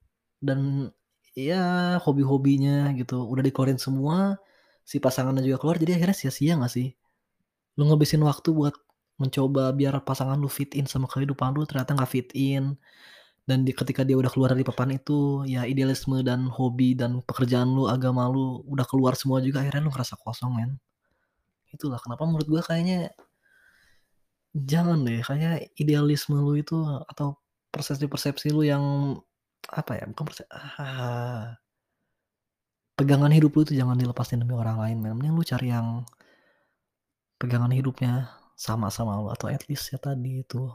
dan 0.44 0.92
ya 1.36 1.98
hobi-hobinya 2.04 2.92
gitu, 3.00 3.24
udah 3.28 3.44
dikeluarin 3.46 3.80
semua, 3.82 4.40
si 4.88 5.00
pasangannya 5.04 5.44
juga 5.46 5.60
keluar, 5.62 5.78
jadi 5.82 6.00
akhirnya 6.00 6.18
sia-sia 6.18 6.54
nggak 6.60 6.72
sih? 6.74 6.88
Lu 7.80 7.88
ngabisin 7.90 8.24
waktu 8.26 8.52
buat 8.56 8.76
mencoba 9.20 9.76
biar 9.76 10.02
pasangan 10.08 10.40
lu 10.40 10.48
fit 10.48 10.72
in 10.80 10.88
sama 10.88 11.06
kehidupan 11.12 11.54
lu, 11.54 11.68
ternyata 11.68 11.94
nggak 11.96 12.10
fit 12.10 12.30
in. 12.34 12.80
Dan 13.44 13.66
di 13.66 13.74
ketika 13.74 14.06
dia 14.06 14.16
udah 14.16 14.30
keluar 14.32 14.54
dari 14.54 14.64
papan 14.64 14.96
itu, 14.96 15.44
ya 15.50 15.66
idealisme 15.66 16.22
dan 16.24 16.48
hobi 16.48 16.94
dan 16.94 17.22
pekerjaan 17.26 17.70
lu, 17.70 17.90
agama 17.90 18.30
lu, 18.32 18.62
udah 18.70 18.86
keluar 18.88 19.14
semua 19.20 19.42
juga 19.44 19.62
akhirnya 19.66 19.90
lu 19.90 19.92
ngerasa 19.92 20.16
kosong 20.22 20.52
men. 20.56 20.72
Itulah 21.74 22.00
kenapa 22.02 22.24
menurut 22.26 22.48
gua 22.50 22.62
kayaknya 22.66 23.12
jangan 24.54 25.06
deh, 25.06 25.22
kayaknya 25.22 25.66
idealisme 25.78 26.38
lu 26.40 26.58
itu 26.58 26.78
atau 27.10 27.38
persepsi-persepsi 27.74 28.50
lu 28.54 28.66
yang 28.66 28.84
apa 29.70 29.92
ya, 30.02 30.04
bukan 30.10 30.24
perse 30.26 30.44
ah, 30.50 31.54
pegangan 32.98 33.32
hidup 33.32 33.54
lu 33.56 33.62
itu 33.64 33.74
jangan 33.78 33.96
dilepasin 33.96 34.42
demi 34.42 34.52
orang 34.58 34.78
lain 34.82 34.98
men, 35.00 35.14
mending 35.16 35.34
lu 35.38 35.44
cari 35.46 35.72
yang 35.72 36.04
pegangan 37.40 37.72
hidupnya 37.72 38.28
sama 38.60 38.92
sama 38.92 39.16
lu 39.16 39.32
atau 39.32 39.48
at 39.48 39.64
least 39.72 39.88
ya 39.96 39.98
tadi 40.04 40.44
itu 40.44 40.68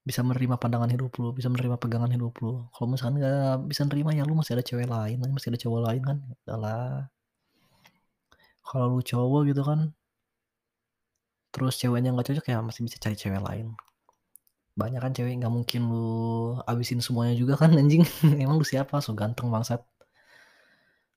bisa 0.00 0.26
menerima 0.26 0.56
pandangan 0.58 0.90
hidup 0.90 1.12
lu, 1.22 1.30
bisa 1.30 1.46
menerima 1.52 1.76
pegangan 1.78 2.10
hidup 2.10 2.34
lu. 2.42 2.66
Kalau 2.74 2.88
misalkan 2.90 3.22
nggak 3.22 3.68
bisa 3.70 3.82
nerima 3.86 4.10
ya 4.16 4.24
lu 4.26 4.34
masih 4.34 4.58
ada 4.58 4.64
cewek 4.64 4.88
lain 4.90 5.18
kan, 5.22 5.30
masih 5.30 5.48
ada 5.54 5.60
cowok 5.60 5.80
lain 5.86 6.02
kan, 6.02 6.16
ya 6.26 6.34
udahlah. 6.50 6.90
Kalau 8.66 8.86
lu 8.96 9.00
cowok 9.04 9.40
gitu 9.50 9.62
kan 9.62 9.80
terus 11.54 11.74
ceweknya 11.82 12.10
nggak 12.14 12.26
cocok, 12.30 12.46
ya 12.50 12.58
masih 12.62 12.80
bisa 12.86 12.96
cari 13.02 13.16
cewek 13.18 13.42
lain. 13.42 13.66
Banyak 14.78 15.00
kan 15.04 15.12
cewek 15.14 15.32
nggak 15.38 15.52
mungkin 15.52 15.80
lu 15.90 16.10
habisin 16.66 16.98
semuanya 17.04 17.34
juga 17.38 17.54
kan 17.60 17.70
anjing, 17.76 18.02
emang 18.42 18.56
lu 18.58 18.66
siapa, 18.66 18.98
so 19.04 19.14
ganteng 19.14 19.46
bangsat. 19.54 19.82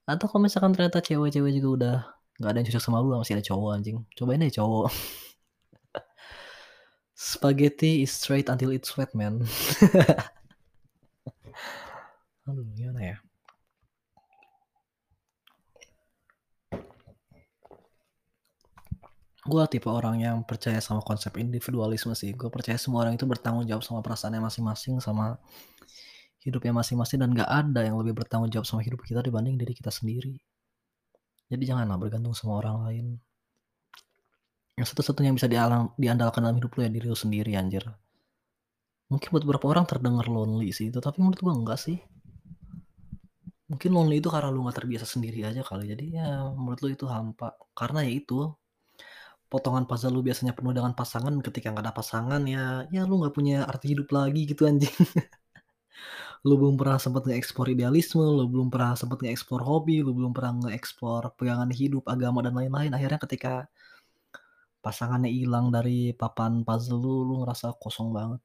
Atau 0.05 0.25
kalau 0.29 0.41
misalkan 0.45 0.75
ternyata 0.75 0.99
cewek-cewek 0.99 1.51
juga 1.57 1.69
udah 1.77 1.95
nggak 2.37 2.49
ada 2.51 2.57
yang 2.59 2.67
cocok 2.69 2.83
sama 2.83 2.97
lu, 3.01 3.15
masih 3.15 3.33
ada 3.39 3.45
cowok 3.49 3.69
anjing, 3.77 3.97
cobain 4.17 4.41
deh 4.43 4.51
cowok. 4.53 4.91
Spaghetti 7.13 8.01
is 8.01 8.11
straight 8.11 8.49
until 8.49 8.73
it's 8.73 8.97
wet 8.97 9.13
man. 9.13 9.45
Aduh 12.49 12.65
gimana 12.73 13.13
ya? 13.13 13.17
Gua 19.43 19.67
tipe 19.67 19.91
orang 19.91 20.23
yang 20.23 20.39
percaya 20.47 20.79
sama 20.79 21.03
konsep 21.03 21.35
individualisme 21.35 22.15
sih, 22.15 22.31
gua 22.31 22.47
percaya 22.47 22.79
semua 22.79 23.03
orang 23.03 23.19
itu 23.19 23.27
bertanggung 23.27 23.67
jawab 23.67 23.83
sama 23.83 23.99
perasaannya 23.99 24.39
masing-masing, 24.39 25.03
sama 25.03 25.35
hidupnya 26.43 26.71
masing-masing 26.75 27.19
dan 27.23 27.29
nggak 27.35 27.51
ada 27.51 27.81
yang 27.83 27.99
lebih 27.99 28.23
bertanggung 28.23 28.51
jawab 28.51 28.67
sama 28.67 28.83
hidup 28.83 28.99
kita 29.03 29.19
dibanding 29.23 29.55
diri 29.59 29.73
kita 29.75 29.91
sendiri. 29.91 30.39
Jadi 31.51 31.63
janganlah 31.67 31.99
bergantung 31.99 32.35
sama 32.35 32.59
orang 32.63 32.77
lain. 32.87 33.05
Yang 34.73 34.87
satu-satunya 34.93 35.29
yang 35.29 35.37
bisa 35.37 35.49
dialang 35.49 35.93
diandalkan 36.01 36.41
dalam 36.41 36.57
hidup 36.57 36.73
lu 36.73 36.81
ya 36.81 36.89
diri 36.89 37.05
lu 37.05 37.17
sendiri 37.17 37.53
anjir. 37.53 37.85
Mungkin 39.11 39.29
buat 39.29 39.43
beberapa 39.45 39.69
orang 39.69 39.85
terdengar 39.85 40.25
lonely 40.25 40.73
sih 40.73 40.89
itu, 40.89 40.97
tapi 40.97 41.21
menurut 41.21 41.39
gua 41.45 41.53
enggak 41.53 41.77
sih. 41.77 41.97
Mungkin 43.69 43.89
lonely 43.93 44.17
itu 44.21 44.29
karena 44.33 44.49
lu 44.49 44.65
nggak 44.65 44.77
terbiasa 44.81 45.05
sendiri 45.05 45.45
aja 45.45 45.61
kali, 45.61 45.93
jadi 45.93 46.05
ya 46.17 46.29
menurut 46.57 46.79
lu 46.81 46.89
itu 46.97 47.05
hampa. 47.05 47.53
Karena 47.77 48.01
ya 48.05 48.11
itu, 48.17 48.49
potongan 49.51 49.85
puzzle 49.89 50.13
lu 50.15 50.21
biasanya 50.25 50.53
penuh 50.57 50.73
dengan 50.77 50.93
pasangan, 50.97 51.33
ketika 51.45 51.69
nggak 51.73 51.85
ada 51.89 51.95
pasangan 51.95 52.41
ya 52.49 52.85
ya 52.95 53.01
lu 53.09 53.21
nggak 53.21 53.35
punya 53.37 53.65
arti 53.69 53.93
hidup 53.93 54.09
lagi 54.13 54.41
gitu 54.49 54.65
anjing. 54.69 54.93
Lu 56.43 56.59
belum 56.59 56.75
pernah 56.75 56.99
sempet 56.99 57.23
nge-explore 57.23 57.71
idealisme, 57.71 58.19
lu 58.19 58.43
belum 58.51 58.67
pernah 58.67 58.99
sempet 58.99 59.23
nge-explore 59.23 59.63
hobi, 59.63 60.03
lu 60.03 60.11
belum 60.11 60.35
pernah 60.35 60.51
nge-explore 60.67 61.31
pegangan 61.39 61.71
hidup, 61.71 62.03
agama, 62.03 62.43
dan 62.43 62.51
lain-lain. 62.59 62.91
Akhirnya 62.91 63.15
ketika 63.23 63.71
pasangannya 64.83 65.31
hilang 65.31 65.71
dari 65.71 66.11
papan 66.11 66.67
puzzle 66.67 66.99
lu, 66.99 67.23
lu 67.23 67.33
ngerasa 67.41 67.79
kosong 67.79 68.11
banget. 68.11 68.43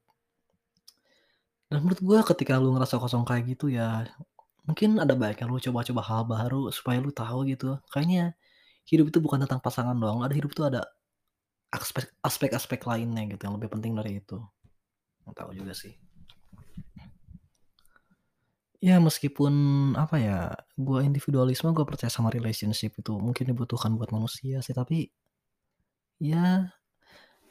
Dan 1.67 1.83
menurut 1.83 2.01
gua 2.01 2.19
ketika 2.23 2.55
lu 2.57 2.73
ngerasa 2.73 2.95
kosong 2.97 3.27
kayak 3.27 3.43
gitu 3.53 3.67
ya, 3.69 4.07
mungkin 4.63 4.97
ada 5.03 5.13
baiknya 5.13 5.45
lu 5.51 5.59
coba-coba 5.59 6.01
hal 6.01 6.21
baru 6.25 6.71
supaya 6.71 6.97
lu 7.03 7.11
tahu 7.11 7.45
gitu, 7.51 7.77
kayaknya 7.91 8.33
hidup 8.87 9.11
itu 9.13 9.19
bukan 9.21 9.43
tentang 9.45 9.61
pasangan 9.61 9.93
doang, 9.93 10.23
ada 10.25 10.33
hidup 10.33 10.49
itu 10.55 10.63
ada 10.65 10.81
aspek 11.69 12.09
aspek-aspek 12.25 12.81
lainnya 12.89 13.29
gitu 13.29 13.45
yang 13.45 13.55
lebih 13.59 13.69
penting 13.69 13.93
dari 13.93 14.17
itu. 14.23 14.41
Nggak 15.27 15.35
tahu 15.45 15.51
juga 15.53 15.75
sih. 15.77 15.93
Ya 18.79 18.95
meskipun 18.97 19.53
apa 19.99 20.15
ya, 20.23 20.55
gua 20.79 21.03
individualisme, 21.03 21.69
gua 21.75 21.83
percaya 21.83 22.07
sama 22.07 22.31
relationship 22.31 22.95
itu 22.95 23.11
mungkin 23.19 23.51
dibutuhkan 23.51 23.93
buat 23.99 24.09
manusia 24.15 24.63
sih, 24.63 24.71
tapi 24.71 25.11
ya 26.19 26.69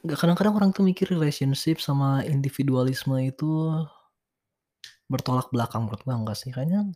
nggak 0.05 0.19
kadang-kadang 0.21 0.55
orang 0.55 0.71
tuh 0.71 0.87
mikir 0.87 1.11
relationship 1.11 1.83
sama 1.83 2.23
individualisme 2.23 3.19
itu 3.19 3.75
bertolak 5.11 5.49
belakang, 5.51 5.89
menurut 5.89 6.05
gua 6.05 6.15
enggak 6.21 6.39
sih. 6.39 6.53
Kayaknya 6.53 6.93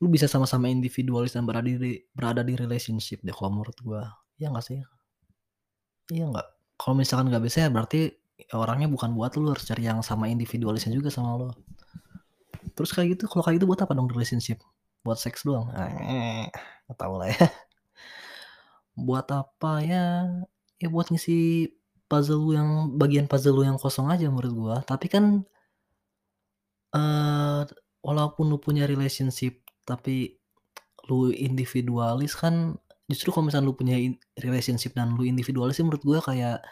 lu 0.00 0.08
bisa 0.08 0.28
sama-sama 0.28 0.68
individualis 0.68 1.36
dan 1.36 1.44
berada 1.44 1.66
di 1.66 2.00
berada 2.12 2.40
di 2.44 2.54
relationship 2.56 3.20
deh 3.24 3.34
kalau 3.34 3.60
menurut 3.60 3.76
gua. 3.82 4.14
Iya 4.38 4.52
nggak 4.52 4.64
sih? 4.64 4.80
Iya 6.12 6.24
nggak? 6.30 6.46
Kalau 6.80 6.94
misalkan 6.96 7.28
nggak 7.28 7.44
bisa 7.44 7.66
ya 7.66 7.70
berarti 7.72 8.14
orangnya 8.56 8.88
bukan 8.88 9.12
buat 9.12 9.36
lu, 9.36 9.52
harus 9.52 9.68
cari 9.68 9.84
yang 9.84 10.00
sama 10.00 10.28
individualisnya 10.32 10.96
juga 10.96 11.12
sama 11.12 11.36
lu. 11.36 11.48
Terus 12.72 12.90
kayak 12.96 13.18
gitu 13.18 13.28
kalau 13.28 13.44
kayak 13.44 13.60
gitu 13.60 13.68
buat 13.68 13.80
apa 13.84 13.92
dong 13.92 14.08
relationship? 14.08 14.60
Buat 15.04 15.20
seks 15.20 15.44
doang? 15.44 15.68
Nggak 16.88 16.96
tahu 16.96 17.14
lah 17.20 17.28
ya. 17.28 17.40
Buat 19.06 19.26
apa 19.32 19.72
ya, 19.80 20.28
ya 20.82 20.88
buat 20.92 21.08
ngisi 21.12 21.68
puzzle 22.10 22.40
lu 22.42 22.50
yang 22.58 22.70
bagian 23.00 23.26
puzzle 23.30 23.54
lu 23.56 23.62
yang 23.68 23.78
kosong 23.80 24.08
aja 24.12 24.26
menurut 24.32 24.52
gua. 24.56 24.76
Tapi 24.88 25.06
kan 25.12 25.44
eee, 26.94 27.62
walaupun 28.02 28.50
lu 28.50 28.58
punya 28.58 28.82
relationship 28.90 29.62
tapi 29.86 30.34
lu 31.10 31.30
individualis 31.34 32.34
kan 32.38 32.76
justru 33.10 33.30
kalau 33.34 33.48
misalnya 33.50 33.68
lu 33.70 33.76
punya 33.78 33.96
relationship 34.40 34.94
dan 34.98 35.14
lu 35.18 35.24
individualis 35.26 35.78
sih 35.80 35.84
menurut 35.86 36.02
gua 36.06 36.18
kayak 36.24 36.62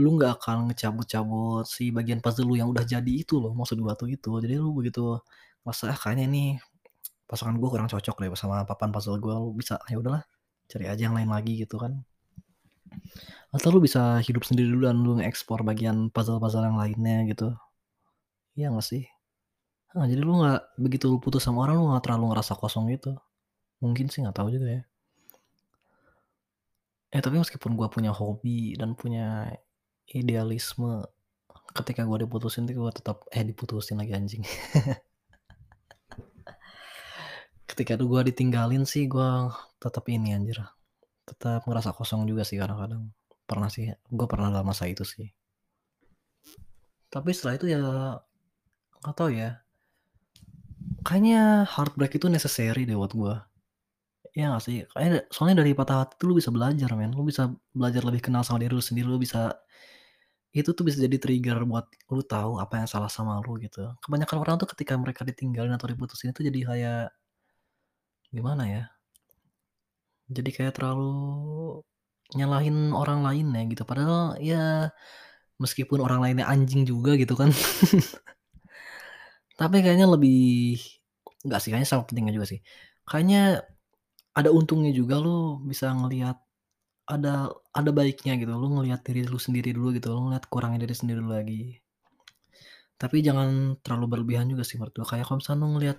lu 0.00 0.16
nggak 0.18 0.40
akan 0.42 0.70
ngecabut-cabut 0.72 1.64
si 1.68 1.90
bagian 1.94 2.20
puzzle 2.24 2.46
lu 2.50 2.56
yang 2.60 2.68
udah 2.72 2.84
jadi 2.86 3.08
itu 3.12 3.38
loh, 3.42 3.52
maksud 3.56 3.78
gua 3.82 3.94
tuh 3.98 4.08
itu. 4.12 4.30
Jadi 4.44 4.56
lu 4.60 4.72
begitu 4.76 5.18
ngerasa, 5.66 5.92
"Ah 5.94 5.98
kayaknya 6.00 6.26
nih 6.32 6.48
pasangan 7.30 7.56
gua 7.60 7.70
kurang 7.74 7.88
cocok 7.92 8.16
deh 8.22 8.30
sama 8.38 8.64
papan 8.68 8.90
puzzle 8.94 9.18
gua," 9.22 9.38
lu 9.42 9.52
bisa, 9.56 9.78
ya 9.90 9.98
udahlah 10.02 10.22
cari 10.70 10.86
aja 10.90 11.02
yang 11.10 11.16
lain 11.18 11.30
lagi 11.32 11.54
gitu 11.64 11.76
kan. 11.82 12.04
Atau 13.54 13.72
lu 13.72 13.80
bisa 13.80 14.20
hidup 14.20 14.44
sendiri 14.44 14.68
dulu 14.68 14.84
dan 14.88 14.98
lu 15.00 15.12
nge-explore 15.18 15.64
bagian 15.64 16.12
puzzle-puzzle 16.12 16.68
yang 16.68 16.76
lainnya 16.76 17.24
gitu. 17.30 17.48
Iya 18.58 18.74
nggak 18.74 18.86
sih? 18.86 19.04
Heeh, 19.94 20.06
jadi 20.12 20.20
lu 20.20 20.32
nggak 20.44 20.60
begitu 20.76 21.08
lu 21.08 21.16
putus 21.22 21.42
sama 21.46 21.64
orang, 21.64 21.80
lu 21.80 21.86
nggak 21.92 22.04
terlalu 22.04 22.24
ngerasa 22.34 22.52
kosong 22.60 22.92
gitu. 22.92 23.16
Mungkin 23.80 24.12
sih, 24.12 24.20
nggak 24.20 24.36
tahu 24.36 24.48
juga 24.52 24.68
ya. 24.80 24.82
Eh, 27.08 27.22
tapi 27.24 27.40
meskipun 27.40 27.72
gua 27.72 27.88
punya 27.88 28.12
hobi 28.12 28.76
dan 28.76 28.92
punya 28.92 29.48
idealisme, 30.12 31.08
ketika 31.72 32.04
gua 32.04 32.20
diputusin 32.20 32.68
tuh 32.68 32.76
gua 32.76 32.92
tetap 32.92 33.24
eh, 33.32 33.44
diputusin 33.48 33.96
lagi 33.96 34.12
anjing. 34.12 34.44
Ketika 37.68 37.96
tuh 38.00 38.08
gua 38.12 38.20
ditinggalin 38.28 38.84
sih 38.84 39.08
gua 39.08 39.52
tetep 39.80 40.04
ini 40.12 40.36
anjir, 40.36 40.58
tetap 41.28 41.68
ngerasa 41.68 41.92
kosong 41.92 42.24
juga 42.24 42.42
sih 42.48 42.56
kadang-kadang. 42.56 43.12
Pernah 43.48 43.68
sih, 43.72 43.92
gua 44.12 44.28
pernah 44.28 44.48
dalam 44.52 44.66
masa 44.68 44.88
itu 44.88 45.04
sih. 45.04 45.28
Tapi 47.08 47.30
setelah 47.32 47.54
itu 47.56 47.66
ya 47.72 47.80
nggak 49.00 49.16
tahu 49.16 49.30
ya. 49.32 49.64
Kayaknya 51.06 51.64
heartbreak 51.64 52.12
itu 52.16 52.26
necessary 52.28 52.84
deh 52.84 52.96
buat 52.96 53.12
gua. 53.16 53.34
Iya 54.36 54.52
nggak 54.52 54.64
sih? 54.64 54.76
Kayaknya 54.92 55.18
soalnya 55.32 55.56
dari 55.64 55.72
patah 55.72 56.04
hati 56.04 56.14
tuh 56.20 56.26
lu 56.30 56.34
bisa 56.36 56.50
belajar 56.52 56.90
men, 56.98 57.12
lu 57.16 57.24
bisa 57.24 57.48
belajar 57.72 58.02
lebih 58.04 58.20
kenal 58.28 58.44
sama 58.44 58.60
diri 58.60 58.76
lu 58.76 58.84
sendiri, 58.84 59.08
lu 59.08 59.16
bisa 59.20 59.56
itu 60.52 60.72
tuh 60.72 60.84
bisa 60.84 60.98
jadi 61.00 61.16
trigger 61.20 61.60
buat 61.68 61.86
lu 62.12 62.24
tahu 62.24 62.56
apa 62.60 62.80
yang 62.80 62.88
salah 62.88 63.10
sama 63.12 63.40
lu 63.44 63.56
gitu. 63.60 63.84
Kebanyakan 64.04 64.36
orang 64.40 64.54
tuh 64.60 64.68
ketika 64.76 64.96
mereka 64.96 65.22
ditinggalin 65.24 65.72
atau 65.76 65.88
diputusin 65.88 66.32
itu 66.32 66.40
jadi 66.44 66.60
kayak 66.68 67.06
gimana 68.28 68.64
ya, 68.68 68.82
jadi 70.28 70.50
kayak 70.56 70.72
terlalu 70.76 71.08
nyalahin 72.36 72.92
orang 72.92 73.24
lainnya 73.24 73.62
gitu, 73.72 73.82
padahal 73.88 74.36
ya 74.40 74.92
meskipun 75.62 75.98
orang 76.06 76.20
lainnya 76.24 76.46
anjing 76.46 76.84
juga 76.86 77.16
gitu 77.16 77.34
kan. 77.40 77.50
Tapi 79.60 79.76
kayaknya 79.82 80.06
lebih 80.06 80.78
nggak 81.46 81.60
sih, 81.62 81.68
kayaknya 81.72 81.88
sama 81.90 82.06
pentingnya 82.08 82.34
juga 82.36 82.46
sih. 82.52 82.60
Kayaknya 83.08 83.64
ada 84.38 84.50
untungnya 84.54 84.92
juga 84.94 85.18
lu 85.18 85.58
bisa 85.66 85.90
ngelihat 85.90 86.38
ada 87.08 87.50
ada 87.74 87.90
baiknya 87.98 88.32
gitu, 88.40 88.52
lu 88.54 88.68
ngelihat 88.78 89.00
diri 89.06 89.26
lu 89.26 89.38
sendiri 89.40 89.70
dulu 89.76 89.88
gitu, 89.96 90.08
lu 90.14 90.20
ngelihat 90.30 90.44
kurangnya 90.52 90.80
diri 90.86 90.94
sendiri 91.00 91.18
dulu 91.24 91.34
lagi. 91.34 91.80
Tapi 92.98 93.16
jangan 93.22 93.78
terlalu 93.82 94.06
berlebihan 94.12 94.46
juga 94.50 94.66
sih 94.66 94.76
menurut 94.78 95.06
kayak 95.06 95.24
kalau 95.26 95.38
misalnya 95.40 95.60
lu 95.62 95.68
ngelihat 95.78 95.98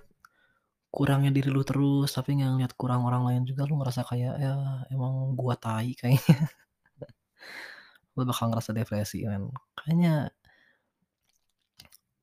kurangnya 0.95 1.31
diri 1.35 1.49
lu 1.55 1.61
terus, 1.69 2.09
tapi 2.17 2.29
nggak 2.37 2.49
ngelihat 2.53 2.73
kurang 2.81 3.01
orang 3.07 3.23
lain 3.27 3.41
juga, 3.49 3.61
lu 3.69 3.73
ngerasa 3.79 4.01
kayak, 4.09 4.33
ya 4.45 4.53
emang 4.93 5.13
gua 5.39 5.55
tai 5.59 5.93
kayaknya. 5.99 6.21
Lu 8.17 8.23
bakal 8.29 8.49
ngerasa 8.49 8.71
depresi 8.73 9.21
men. 9.29 9.53
Kayaknya 9.77 10.33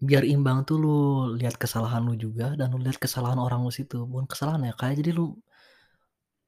biar 0.09 0.29
imbang 0.29 0.61
tuh 0.69 0.77
lu 0.77 0.97
lihat 1.41 1.57
kesalahan 1.57 2.05
lu 2.05 2.13
juga 2.21 2.53
dan 2.53 2.69
lu 2.69 2.79
lihat 2.85 3.01
kesalahan 3.01 3.41
orang 3.41 3.65
lu 3.65 3.73
situ, 3.73 4.05
bukan 4.05 4.29
kesalahan 4.29 4.61
ya, 4.69 4.73
kayak 4.77 5.01
jadi 5.01 5.11
lu 5.17 5.41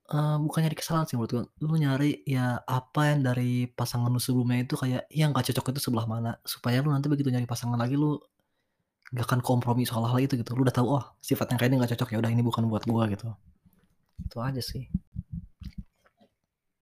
eee, 0.09 0.37
bukan 0.41 0.61
nyari 0.65 0.77
kesalahan 0.79 1.05
sih 1.09 1.17
menurut 1.21 1.33
gua, 1.37 1.45
lu 1.69 1.75
nyari 1.85 2.25
ya 2.25 2.65
apa 2.65 3.13
yang 3.13 3.21
dari 3.29 3.69
pasangan 3.69 4.09
lu 4.09 4.17
sebelumnya 4.23 4.65
itu 4.65 4.75
kayak 4.81 5.05
yang 5.13 5.29
nggak 5.37 5.45
cocok 5.53 5.67
itu 5.77 5.81
sebelah 5.91 6.07
mana, 6.09 6.31
supaya 6.49 6.81
lu 6.81 6.89
nanti 6.95 7.13
begitu 7.13 7.29
nyari 7.29 7.45
pasangan 7.45 7.77
lagi 7.77 7.93
lu 8.01 8.17
nggak 9.13 9.25
akan 9.29 9.41
kompromi 9.45 9.85
soal 9.89 10.05
hal 10.09 10.19
itu 10.21 10.35
gitu. 10.41 10.53
Lu 10.57 10.63
udah 10.67 10.75
tahu, 10.75 10.87
"Oh 11.01 11.05
sifat 11.23 11.53
yang 11.53 11.59
kayak 11.61 11.71
ini 11.73 11.77
nggak 11.81 11.93
cocok, 11.97 12.09
ya 12.15 12.19
udah 12.23 12.31
ini 12.33 12.43
bukan 12.45 12.65
buat 12.69 12.85
gua," 12.85 13.09
gitu. 13.13 13.29
Itu 14.21 14.39
aja 14.43 14.61
sih. 14.61 14.89